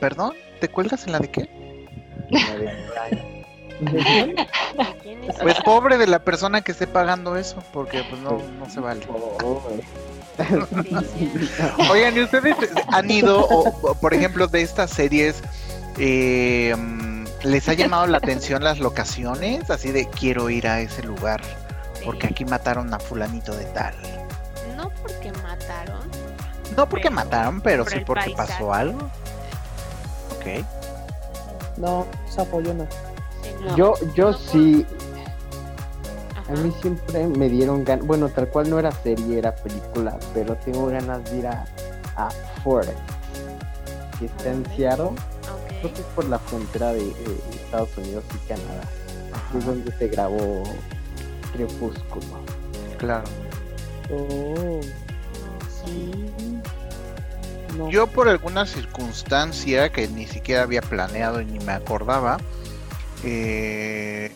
perdón, 0.00 0.34
¿te 0.60 0.68
cuelgas 0.68 1.06
en 1.06 1.12
la 1.12 1.18
de 1.18 1.30
qué? 1.30 1.86
La 2.30 2.56
de 2.56 2.66
por 2.86 2.98
ahí. 2.98 3.44
¿De 3.80 4.96
quién 5.02 5.24
es? 5.24 5.36
Pues 5.40 5.60
pobre 5.62 5.98
de 5.98 6.06
la 6.06 6.20
persona 6.20 6.62
que 6.62 6.72
esté 6.72 6.86
pagando 6.86 7.36
eso, 7.36 7.62
porque 7.72 8.02
pues 8.08 8.20
no, 8.22 8.40
no 8.58 8.70
se 8.70 8.80
vale. 8.80 9.00
Oigan, 11.90 12.16
¿y 12.16 12.20
ustedes 12.20 12.56
han 12.88 13.10
ido, 13.10 13.46
por 14.00 14.14
ejemplo, 14.14 14.46
de 14.46 14.62
estas 14.62 14.90
series, 14.90 15.42
eh, 15.98 16.74
mm, 16.76 17.24
les 17.44 17.68
ha 17.68 17.74
llamado 17.74 18.06
la 18.06 18.18
atención 18.18 18.64
las 18.64 18.78
locaciones? 18.78 19.68
Así 19.70 19.92
de 19.92 20.06
quiero 20.08 20.48
ir 20.48 20.66
a 20.66 20.80
ese 20.80 21.02
lugar, 21.02 21.42
porque 22.04 22.26
aquí 22.28 22.44
mataron 22.44 22.92
a 22.92 22.98
fulanito 22.98 23.54
de 23.54 23.64
tal. 23.66 23.94
No 24.76 24.90
porque 25.02 25.32
mataron. 25.42 26.00
No 26.76 26.88
porque 26.88 27.04
Pero- 27.04 27.14
mataron, 27.14 27.60
pero 27.60 27.84
por 27.84 27.92
sí 27.92 28.00
porque 28.06 28.24
paisaje. 28.34 28.52
pasó 28.52 28.72
algo. 28.72 28.98
Ok. 30.36 30.64
No, 31.76 32.06
sapo, 32.28 32.60
yo 32.60 32.74
no. 32.74 32.84
sí, 33.42 33.50
no. 33.64 33.76
Yo, 33.76 33.94
yo 34.14 34.30
No, 34.32 34.38
sí, 34.38 34.86
Ajá. 36.36 36.52
a 36.52 36.56
mí 36.56 36.72
siempre 36.80 37.26
me 37.28 37.48
dieron 37.48 37.84
ganas, 37.84 38.06
bueno, 38.06 38.28
tal 38.28 38.48
cual 38.48 38.68
no 38.70 38.78
era 38.78 38.90
serie, 38.92 39.38
era 39.38 39.54
película, 39.54 40.18
pero 40.34 40.54
tengo 40.56 40.86
ganas 40.86 41.24
de 41.30 41.38
ir 41.38 41.46
a, 41.46 41.64
a 42.16 42.28
Ford, 42.62 42.88
que 44.18 44.26
está 44.26 44.50
en 44.50 44.64
Ah, 44.68 44.72
Seattle, 44.76 45.04
Ok. 45.06 45.16
creo 45.80 45.94
que 45.94 46.00
es 46.00 46.06
por 46.14 46.24
la 46.26 46.38
frontera 46.38 46.92
de, 46.92 47.04
de 47.04 47.40
Estados 47.54 47.96
Unidos 47.96 48.24
y 48.34 48.48
Canadá, 48.48 48.82
es 49.58 49.64
donde 49.66 49.92
se 49.96 50.08
grabó 50.08 50.62
Crepúsculo. 51.52 52.26
Claro. 52.98 53.24
Oh, 54.10 54.80
No, 54.80 55.58
sí. 55.86 56.10
no. 57.76 57.90
Yo 57.90 58.06
por 58.06 58.28
alguna 58.28 58.66
circunstancia 58.66 59.90
que 59.90 60.08
ni 60.08 60.26
siquiera 60.26 60.62
había 60.62 60.82
planeado 60.82 61.40
y 61.40 61.44
ni 61.46 61.58
me 61.64 61.72
acordaba, 61.72 62.38
eh, 63.24 64.34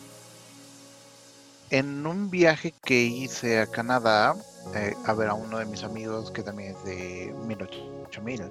en 1.70 2.06
un 2.06 2.30
viaje 2.30 2.72
que 2.84 3.02
hice 3.02 3.60
a 3.60 3.66
Canadá, 3.66 4.34
eh, 4.74 4.94
a 5.04 5.12
ver 5.14 5.28
a 5.28 5.34
uno 5.34 5.58
de 5.58 5.64
mis 5.66 5.82
amigos 5.82 6.30
que 6.30 6.42
también 6.42 6.76
es 6.76 6.84
de 6.84 7.34
18000. 7.46 8.50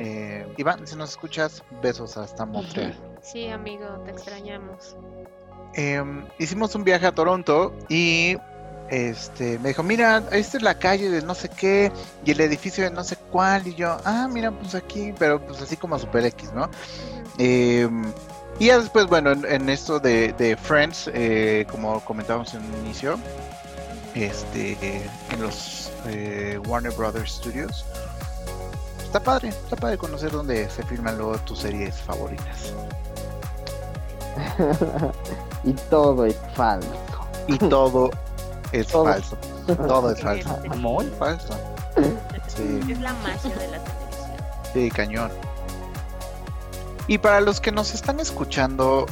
Eh, 0.00 0.46
Iván, 0.56 0.86
si 0.86 0.96
nos 0.96 1.10
escuchas, 1.10 1.62
besos 1.82 2.16
hasta 2.16 2.46
Montreal. 2.46 2.96
Sí, 3.22 3.48
amigo, 3.48 3.86
te 4.04 4.12
extrañamos. 4.12 4.96
Em, 5.74 6.24
hicimos 6.38 6.74
un 6.74 6.84
viaje 6.84 7.06
a 7.06 7.12
Toronto 7.12 7.74
y 7.88 8.36
este, 8.90 9.58
me 9.58 9.68
dijo, 9.68 9.82
mira, 9.82 10.22
esta 10.32 10.56
es 10.56 10.62
la 10.62 10.78
calle 10.78 11.10
de 11.10 11.22
no 11.22 11.34
sé 11.34 11.48
qué 11.48 11.92
y 12.24 12.30
el 12.30 12.40
edificio 12.40 12.84
de 12.84 12.90
no 12.90 13.04
sé 13.04 13.16
cuál. 13.16 13.66
Y 13.66 13.74
yo, 13.74 13.96
ah, 14.04 14.28
mira, 14.30 14.50
pues 14.50 14.74
aquí, 14.74 15.12
pero 15.18 15.40
pues 15.40 15.60
así 15.60 15.76
como 15.76 15.98
Super 15.98 16.24
X, 16.24 16.52
¿no? 16.52 16.70
Eh, 17.38 17.88
y 18.58 18.66
ya 18.66 18.78
después, 18.80 19.06
bueno, 19.06 19.32
en, 19.32 19.68
esto 19.68 20.00
de, 20.00 20.32
de 20.32 20.56
Friends, 20.56 21.08
eh, 21.14 21.64
como 21.70 22.04
comentábamos 22.04 22.52
en 22.54 22.64
un 22.64 22.76
inicio, 22.84 23.16
este, 24.14 24.76
en 25.30 25.40
los 25.40 25.92
eh, 26.06 26.58
Warner 26.66 26.92
Brothers 26.92 27.34
Studios, 27.34 27.84
está 29.04 29.20
padre, 29.20 29.50
está 29.50 29.76
padre 29.76 29.96
conocer 29.96 30.32
dónde 30.32 30.68
se 30.70 30.82
filman 30.82 31.16
luego 31.16 31.38
tus 31.38 31.60
series 31.60 31.94
favoritas. 32.00 32.72
y 35.64 35.72
todo 35.90 36.24
es 36.26 36.36
falso. 36.54 36.88
Y 37.46 37.58
todo 37.58 38.10
es 38.72 38.86
Todo. 38.88 39.04
falso. 39.04 39.36
Todo 39.86 40.10
es 40.10 40.20
falso. 40.20 40.58
Muy 40.76 41.06
falso. 41.18 41.54
Sí. 42.48 42.80
Es 42.92 43.00
la 43.00 43.12
magia 43.14 43.54
de 43.56 43.68
la 43.68 43.78
televisión. 43.78 44.30
Sí, 44.72 44.90
cañón. 44.90 45.30
Y 47.06 47.18
para 47.18 47.40
los 47.40 47.60
que 47.60 47.72
nos 47.72 47.94
están 47.94 48.20
escuchando, 48.20 49.06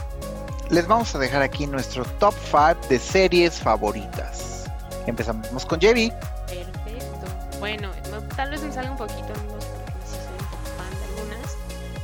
les 0.69 0.87
vamos 0.87 1.15
a 1.15 1.19
dejar 1.19 1.43
aquí 1.43 1.67
nuestro 1.67 2.05
top 2.19 2.35
5 2.51 2.89
de 2.91 2.99
series 2.99 3.59
favoritas. 3.59 4.65
Empezamos 5.07 5.65
con 5.65 5.81
Jevi. 5.81 6.13
Perfecto. 6.47 7.27
Bueno, 7.59 7.91
no- 8.11 8.21
tal 8.37 8.51
vez 8.51 8.63
me 8.63 8.73
salga 8.73 8.91
un 8.91 8.97
poquito 8.99 9.23
amigos 9.23 9.65
porque 9.65 9.93
sí 10.07 10.17
soy 10.17 10.39
un 10.39 10.47
poco 10.51 10.63
fan 10.77 10.91
de 10.99 11.21
algunas. 11.21 11.57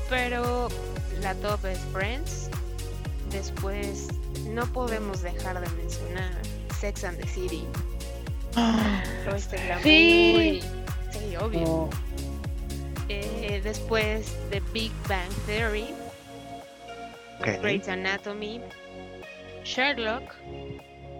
Pero 0.08 0.68
la 1.20 1.34
top 1.34 1.66
es 1.66 1.78
Friends. 1.92 2.41
Después 3.32 4.08
no 4.48 4.66
podemos 4.72 5.22
dejar 5.22 5.60
de 5.60 5.68
mencionar 5.76 6.32
Sex 6.78 7.04
and 7.04 7.18
the 7.18 7.26
City. 7.26 7.64
Todo 9.24 9.36
este 9.36 9.58
Sí. 9.82 10.60
Sí, 11.10 11.36
obvio. 11.36 11.60
No, 11.60 11.90
Eh, 13.08 13.60
después 13.62 14.32
The 14.50 14.60
Big 14.72 14.92
Bang 15.08 15.30
Theory. 15.46 15.88
Grey's 17.40 17.88
Anatomy, 17.88 18.60
Sherlock, 19.64 20.22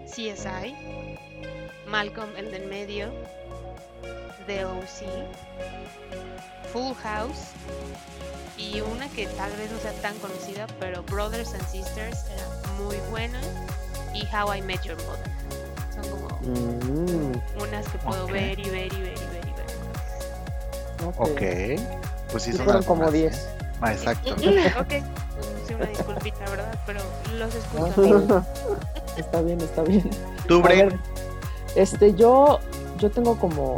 CSI, 0.07 0.73
Malcolm 1.87 2.29
el 2.37 2.49
del 2.51 2.65
medio, 2.67 3.11
The 4.47 4.63
OC, 4.65 5.05
Full 6.71 6.93
House 7.03 7.51
y 8.57 8.81
una 8.81 9.07
que 9.09 9.27
tal 9.27 9.51
vez 9.57 9.71
no 9.71 9.79
sea 9.79 9.93
tan 10.01 10.17
conocida, 10.19 10.67
pero 10.79 11.03
Brothers 11.03 11.53
and 11.53 11.67
Sisters 11.67 12.25
era 12.33 12.47
muy 12.83 12.97
buena 13.09 13.39
y 14.13 14.23
How 14.35 14.53
I 14.55 14.61
Met 14.61 14.81
Your 14.83 14.97
Mother. 15.03 15.31
Son 15.93 16.09
como 16.11 16.27
Mm, 16.43 17.31
unas 17.61 17.87
que 17.87 17.97
puedo 17.99 18.27
ver 18.27 18.59
y 18.59 18.69
ver 18.69 18.91
y 18.93 19.01
ver 19.01 19.17
y 19.17 19.25
ver 19.27 19.47
y 19.47 19.53
ver. 19.53 21.07
ok. 21.07 21.17
Ok. 21.17 21.41
Pues 22.31 22.43
sí, 22.43 22.51
Sí 22.51 22.57
son 22.57 22.65
fueron 22.65 22.83
como 22.83 23.03
algunas, 23.03 23.33
10. 23.33 23.35
¿eh? 23.35 23.49
Ah, 23.81 23.91
exacto. 23.93 24.33
ok, 24.79 24.91
sí, 25.67 25.73
una 25.73 25.85
disculpita, 25.85 26.45
¿verdad? 26.49 26.79
Pero 26.85 26.99
los 27.37 27.53
escucho. 27.55 28.43
Está 29.17 29.41
bien, 29.41 29.61
está 29.61 29.83
bien. 29.83 30.09
Tú, 30.47 30.59
A 30.59 30.61
Bre. 30.63 30.85
ver, 30.85 30.99
este, 31.75 32.15
yo, 32.15 32.59
yo 32.97 33.11
tengo 33.11 33.37
como 33.37 33.75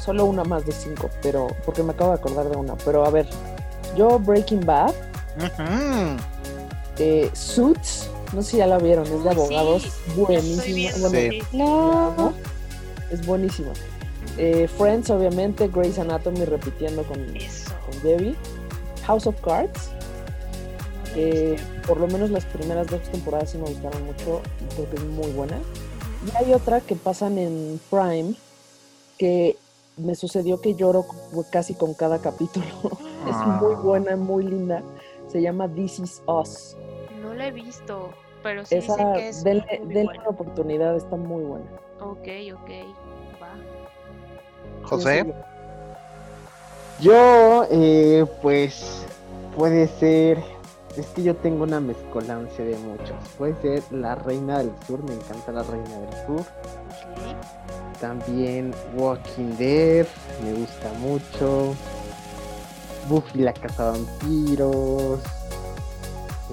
solo 0.00 0.24
una 0.24 0.42
más 0.42 0.66
de 0.66 0.72
cinco, 0.72 1.08
pero 1.22 1.46
porque 1.64 1.82
me 1.84 1.92
acabo 1.92 2.10
de 2.10 2.16
acordar 2.18 2.48
de 2.48 2.56
una. 2.56 2.74
Pero 2.76 3.04
a 3.04 3.10
ver, 3.10 3.28
yo 3.96 4.18
Breaking 4.18 4.64
Bad, 4.64 4.94
eh, 6.98 7.30
Suits, 7.32 8.08
no 8.32 8.42
sé 8.42 8.50
si 8.52 8.56
ya 8.58 8.66
la 8.66 8.78
vieron, 8.78 9.06
es 9.06 9.24
de 9.24 9.30
abogados, 9.30 9.82
sí, 9.82 9.90
bueno. 10.16 10.42
¿no? 11.52 12.34
Es 13.10 13.26
buenísima. 13.26 13.72
Eh, 14.36 14.68
Friends, 14.78 15.10
obviamente, 15.10 15.68
Grey's 15.68 15.98
Anatomy 15.98 16.44
repitiendo 16.44 17.02
con, 17.02 17.18
con 17.26 18.02
Debbie. 18.02 18.36
House 19.06 19.26
of 19.26 19.40
Cards, 19.40 19.90
eh, 21.16 21.56
por 21.86 21.98
lo 21.98 22.06
menos 22.06 22.30
las 22.30 22.44
primeras 22.44 22.86
dos 22.86 23.02
temporadas 23.10 23.50
sí 23.50 23.58
me 23.58 23.68
gustaron 23.68 24.04
mucho, 24.04 24.40
y 24.60 24.74
creo 24.74 24.90
que 24.90 24.96
es 24.96 25.04
muy 25.04 25.32
buena. 25.32 25.58
Y 26.26 26.36
hay 26.36 26.52
otra 26.52 26.80
que 26.80 26.94
pasan 26.94 27.38
en 27.38 27.80
Prime 27.90 28.34
que 29.18 29.56
me 29.96 30.14
sucedió 30.14 30.60
que 30.60 30.74
lloro 30.74 31.06
casi 31.50 31.74
con 31.74 31.94
cada 31.94 32.20
capítulo. 32.20 32.66
es 33.28 33.36
muy 33.60 33.74
Ah. 33.74 33.80
buena, 33.82 34.16
muy 34.16 34.44
linda. 34.44 34.82
Se 35.28 35.40
llama 35.40 35.68
This 35.68 35.98
Is 36.00 36.22
Us. 36.26 36.76
No 37.22 37.34
la 37.34 37.48
he 37.48 37.52
visto, 37.52 38.10
pero 38.42 38.64
sí 38.64 38.76
Esa, 38.76 38.94
dicen 38.96 39.12
que 39.14 39.28
es 39.28 39.44
denle, 39.44 39.64
muy 39.84 39.94
denle 39.94 40.04
buena. 40.04 40.20
una 40.22 40.30
oportunidad, 40.30 40.96
está 40.96 41.16
muy 41.16 41.44
buena. 41.44 41.66
Ok, 42.00 42.28
ok, 42.54 42.70
va. 43.40 44.86
José. 44.88 45.32
Yo, 47.00 47.64
eh, 47.70 48.26
pues, 48.42 49.06
puede 49.56 49.86
ser. 49.88 50.38
Es 50.96 51.06
que 51.08 51.22
yo 51.22 51.36
tengo 51.36 51.62
una 51.62 51.80
mezcolancia 51.80 52.64
de 52.64 52.76
muchos. 52.78 53.16
Puede 53.38 53.54
ser 53.62 53.82
La 53.92 54.16
Reina 54.16 54.58
del 54.58 54.72
Sur, 54.86 55.02
me 55.04 55.14
encanta 55.14 55.52
La 55.52 55.62
Reina 55.62 55.98
del 56.00 56.26
Sur. 56.26 56.44
También 58.00 58.74
Walking 58.96 59.56
Dead, 59.56 60.06
me 60.42 60.52
gusta 60.54 60.92
mucho. 60.98 61.74
Buffy 63.10 63.40
la 63.40 63.52
Casa 63.54 63.92
Vampiros. 63.92 65.20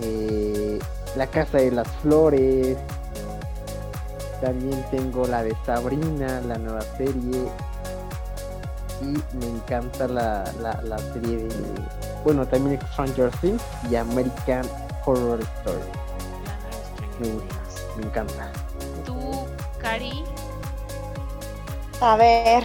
eh, 0.01 0.79
la 1.15 1.27
Casa 1.27 1.57
de 1.59 1.71
las 1.71 1.87
Flores. 2.01 2.77
También 4.41 4.85
tengo 4.91 5.27
la 5.27 5.43
de 5.43 5.55
Sabrina, 5.65 6.41
la 6.41 6.57
nueva 6.59 6.81
serie. 6.97 7.51
Y 9.01 9.37
me 9.37 9.47
encanta 9.47 10.07
la, 10.07 10.43
la, 10.61 10.81
la 10.83 10.97
serie 11.13 11.37
de. 11.47 11.49
Bueno, 12.23 12.47
también 12.47 12.79
Stranger 12.93 13.31
Things 13.41 13.63
y 13.89 13.95
American 13.95 14.63
Horror 15.05 15.41
Story. 15.41 15.91
Me. 17.19 17.29
Me 17.97 18.05
encanta. 18.05 18.51
Tú, 19.05 19.47
Cari, 19.79 20.23
A 22.01 22.15
ver, 22.17 22.63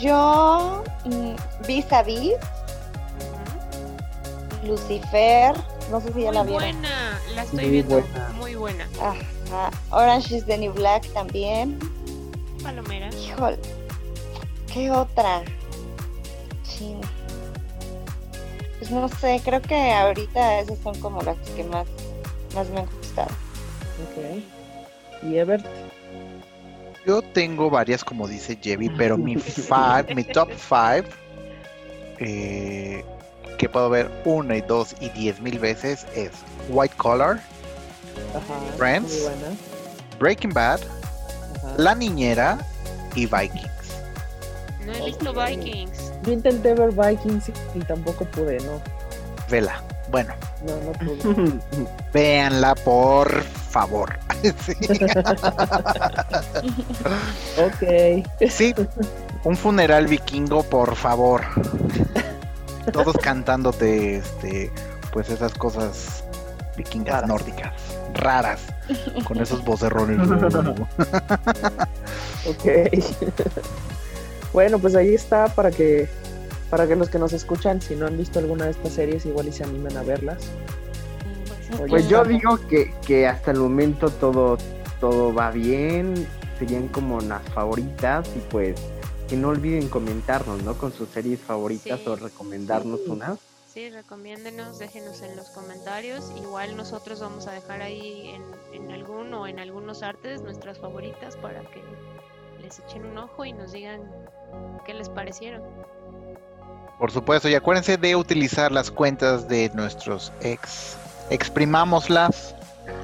yo 0.00 0.84
mm, 1.04 1.34
vis 1.66 1.92
a 1.92 2.02
vis, 2.04 2.34
ujú. 2.34 2.53
Lucifer, 4.66 5.54
no 5.90 6.00
sé 6.00 6.12
si 6.12 6.22
ya 6.22 6.32
la 6.32 6.42
muy 6.44 6.52
vieron. 6.58 6.80
buena, 6.80 7.20
la 7.34 7.42
estoy 7.42 7.60
Muy 7.60 7.70
viendo, 7.70 8.00
buena. 8.00 8.28
muy 8.38 8.54
buena. 8.54 8.88
Ajá. 9.00 9.70
Orange 9.90 10.36
is 10.36 10.46
the 10.46 10.56
New 10.58 10.72
Black 10.72 11.06
también. 11.12 11.78
Palomera. 12.62 13.10
Híjole, 13.14 13.58
¿qué 14.72 14.90
otra? 14.90 15.42
Chin. 16.64 17.00
Pues 18.78 18.90
no 18.90 19.08
sé, 19.08 19.40
creo 19.44 19.62
que 19.62 19.92
ahorita 19.92 20.60
esas 20.60 20.78
son 20.78 20.98
como 21.00 21.22
las 21.22 21.36
que 21.56 21.64
más, 21.64 21.86
más 22.54 22.68
me 22.70 22.80
han 22.80 22.86
gustado. 22.98 23.30
Ok. 24.02 24.42
Y 25.22 25.38
Ebert, 25.38 25.64
Yo 27.06 27.22
tengo 27.22 27.70
varias, 27.70 28.02
como 28.04 28.26
dice 28.26 28.58
Jevi, 28.60 28.88
pero 28.90 29.16
mi 29.16 29.36
five, 29.38 30.14
mi 30.14 30.24
top 30.24 30.50
five, 30.52 31.04
eh, 32.18 33.04
que 33.58 33.68
puedo 33.68 33.90
ver 33.90 34.10
una 34.24 34.56
y 34.56 34.60
dos 34.60 34.94
y 35.00 35.08
diez 35.10 35.40
mil 35.40 35.58
veces 35.58 36.06
es 36.14 36.30
White 36.68 36.94
Collar, 36.96 37.40
ajá, 38.34 38.76
Friends. 38.76 39.28
Breaking 40.18 40.52
Bad, 40.52 40.80
ajá. 40.80 41.74
La 41.76 41.94
Niñera 41.94 42.58
y 43.14 43.26
Vikings. 43.26 43.70
No 44.86 44.92
he 44.92 45.04
visto. 45.06 45.32
Vikings. 45.32 46.12
Yo 46.24 46.32
intenté 46.32 46.74
ver 46.74 46.90
Vikings 46.92 47.50
y 47.74 47.78
tampoco 47.80 48.24
pude, 48.26 48.58
no, 48.60 48.80
Vela. 49.50 49.82
Bueno, 50.10 50.34
no, 50.64 50.76
no 50.76 50.92
pude. 50.92 51.58
véanla 52.12 52.74
por 52.74 53.42
favor. 53.42 54.18
sí. 54.42 54.74
ok. 57.58 58.48
Sí, 58.48 58.74
un 59.44 59.56
funeral 59.56 60.06
vikingo, 60.06 60.62
por 60.62 60.94
favor. 60.94 61.42
Todos 62.92 63.16
cantándote, 63.18 64.16
este, 64.16 64.70
pues 65.12 65.30
esas 65.30 65.54
cosas 65.54 66.24
vikingas 66.76 67.14
Raras. 67.14 67.28
nórdicas, 67.28 67.72
raras, 68.14 68.60
con 69.24 69.38
esos 69.40 69.64
vocerrones. 69.64 70.18
Ok. 72.46 72.66
bueno, 74.52 74.78
pues 74.78 74.94
ahí 74.94 75.14
está 75.14 75.46
para 75.48 75.70
que 75.70 76.08
para 76.70 76.86
que 76.86 76.96
los 76.96 77.08
que 77.08 77.18
nos 77.18 77.32
escuchan, 77.32 77.80
si 77.80 77.94
no 77.94 78.06
han 78.06 78.16
visto 78.18 78.38
alguna 78.38 78.64
de 78.66 78.72
estas 78.72 78.92
series, 78.92 79.24
igual 79.26 79.48
y 79.48 79.52
se 79.52 79.64
animen 79.64 79.96
a 79.96 80.02
verlas. 80.02 80.42
Oye, 81.80 81.88
Pues 81.88 82.08
yo 82.08 82.24
digo 82.24 82.58
que, 82.68 82.92
que 83.06 83.26
hasta 83.28 83.52
el 83.52 83.58
momento 83.60 84.10
todo, 84.10 84.58
todo 85.00 85.32
va 85.32 85.50
bien, 85.52 86.26
serían 86.58 86.88
como 86.88 87.20
las 87.20 87.42
favoritas 87.54 88.28
y 88.36 88.40
pues 88.50 88.74
que 89.28 89.36
no 89.36 89.48
olviden 89.48 89.88
comentarnos, 89.88 90.62
¿no? 90.62 90.74
Con 90.76 90.92
sus 90.92 91.08
series 91.08 91.40
favoritas 91.40 92.00
Sí. 92.00 92.08
o 92.08 92.16
recomendarnos 92.16 93.00
Sí. 93.04 93.10
unas. 93.10 93.38
Sí, 93.72 93.90
recomiéndenos, 93.90 94.78
déjenos 94.78 95.20
en 95.22 95.34
los 95.36 95.48
comentarios. 95.50 96.30
Igual 96.36 96.76
nosotros 96.76 97.18
vamos 97.20 97.46
a 97.48 97.52
dejar 97.52 97.82
ahí 97.82 98.28
en, 98.28 98.42
en 98.84 98.92
algún 98.92 99.34
o 99.34 99.46
en 99.48 99.58
algunos 99.58 100.02
artes 100.04 100.42
nuestras 100.42 100.78
favoritas 100.78 101.36
para 101.36 101.60
que 101.62 101.82
les 102.62 102.78
echen 102.78 103.04
un 103.04 103.18
ojo 103.18 103.44
y 103.44 103.52
nos 103.52 103.72
digan 103.72 104.00
qué 104.86 104.94
les 104.94 105.08
parecieron. 105.08 105.62
Por 107.00 107.10
supuesto, 107.10 107.48
y 107.48 107.54
acuérdense 107.56 107.96
de 107.96 108.14
utilizar 108.14 108.70
las 108.70 108.90
cuentas 108.92 109.48
de 109.48 109.68
nuestros 109.74 110.32
ex. 110.40 110.96
Exprimámoslas, 111.30 112.54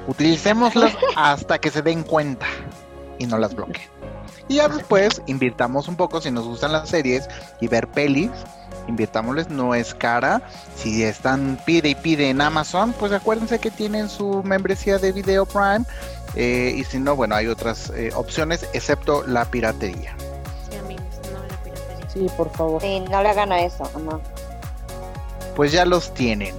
utilicémoslas 0.07 0.95
hasta 1.17 1.59
que 1.59 1.69
se 1.69 1.81
den 1.81 2.03
cuenta 2.03 2.45
y 3.19 3.25
no 3.25 3.37
las 3.37 3.53
bloqueen. 3.53 3.89
Y 4.47 4.55
ya 4.55 4.67
después 4.67 5.21
invirtamos 5.27 5.87
un 5.87 5.95
poco 5.95 6.19
si 6.21 6.31
nos 6.31 6.45
gustan 6.45 6.71
las 6.71 6.89
series 6.89 7.27
y 7.59 7.67
ver 7.67 7.87
pelis. 7.87 8.31
Invirtámosles, 8.87 9.49
no 9.49 9.75
es 9.75 9.93
cara. 9.93 10.41
Si 10.75 11.03
están 11.03 11.59
pide 11.65 11.89
y 11.89 11.95
pide 11.95 12.29
en 12.29 12.41
Amazon, 12.41 12.93
pues 12.93 13.11
acuérdense 13.11 13.59
que 13.59 13.69
tienen 13.69 14.09
su 14.09 14.41
membresía 14.43 14.97
de 14.97 15.11
Video 15.11 15.45
Prime. 15.45 15.85
eh, 16.35 16.73
y 16.75 16.83
si 16.83 16.97
no, 16.99 17.15
bueno, 17.15 17.35
hay 17.35 17.47
otras 17.47 17.91
eh, 17.91 18.11
opciones, 18.15 18.65
excepto 18.73 19.23
la 19.27 19.45
piratería. 19.45 20.15
Sí, 20.69 20.77
amigos, 20.77 21.03
no 21.31 21.39
la 21.47 21.63
piratería. 21.63 22.09
Sí, 22.09 22.27
por 22.35 22.51
favor. 22.51 22.81
Sí, 22.81 22.99
no 23.01 23.21
le 23.21 23.29
hagan 23.29 23.51
a 23.51 23.61
eso, 23.61 23.89
no. 23.99 24.19
Pues 25.55 25.71
ya 25.71 25.85
los 25.85 26.13
tienen. 26.13 26.55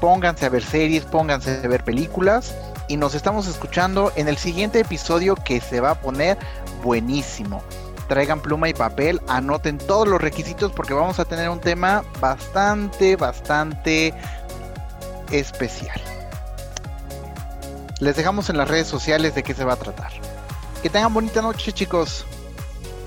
Pónganse 0.00 0.46
a 0.46 0.48
ver 0.48 0.64
series, 0.64 1.04
pónganse 1.04 1.60
a 1.64 1.68
ver 1.68 1.84
películas. 1.84 2.54
Y 2.88 2.96
nos 2.96 3.14
estamos 3.14 3.46
escuchando 3.46 4.12
en 4.16 4.28
el 4.28 4.36
siguiente 4.36 4.80
episodio 4.80 5.36
que 5.36 5.60
se 5.60 5.80
va 5.80 5.92
a 5.92 5.94
poner 5.94 6.36
buenísimo. 6.82 7.62
Traigan 8.08 8.40
pluma 8.40 8.68
y 8.68 8.74
papel, 8.74 9.20
anoten 9.28 9.78
todos 9.78 10.06
los 10.06 10.20
requisitos 10.20 10.72
porque 10.72 10.92
vamos 10.92 11.18
a 11.18 11.24
tener 11.24 11.48
un 11.48 11.60
tema 11.60 12.04
bastante, 12.20 13.16
bastante 13.16 14.12
especial. 15.30 16.00
Les 18.00 18.16
dejamos 18.16 18.50
en 18.50 18.58
las 18.58 18.68
redes 18.68 18.88
sociales 18.88 19.34
de 19.34 19.42
qué 19.42 19.54
se 19.54 19.64
va 19.64 19.74
a 19.74 19.76
tratar. 19.76 20.12
Que 20.82 20.90
tengan 20.90 21.14
bonita 21.14 21.40
noche 21.40 21.72
chicos. 21.72 22.26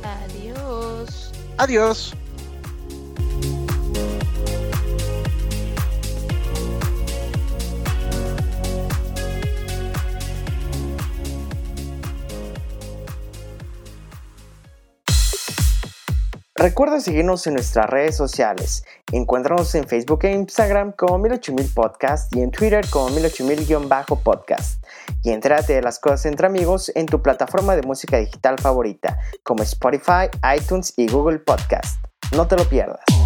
Adiós. 0.04 1.32
Adiós. 1.58 2.16
Recuerda 16.66 17.00
seguirnos 17.00 17.46
en 17.46 17.54
nuestras 17.54 17.88
redes 17.88 18.18
sociales. 18.18 18.84
Encuéntranos 19.12 19.76
en 19.76 19.88
Facebook 19.88 20.22
e 20.24 20.32
Instagram 20.32 20.94
como 20.94 21.20
108000 21.20 21.72
Podcast 21.76 22.36
y 22.36 22.42
en 22.42 22.50
Twitter 22.50 22.84
como 22.90 23.10
108000-podcast. 23.10 24.84
Y 25.22 25.30
entrate 25.30 25.74
de 25.74 25.84
las 25.84 26.00
cosas 26.00 26.26
entre 26.26 26.48
amigos 26.48 26.92
en 26.96 27.06
tu 27.06 27.22
plataforma 27.22 27.76
de 27.76 27.84
música 27.84 28.18
digital 28.18 28.58
favorita 28.58 29.20
como 29.44 29.62
Spotify, 29.62 30.28
iTunes 30.58 30.92
y 30.98 31.08
Google 31.08 31.38
Podcast. 31.38 32.04
No 32.36 32.48
te 32.48 32.56
lo 32.56 32.68
pierdas. 32.68 33.25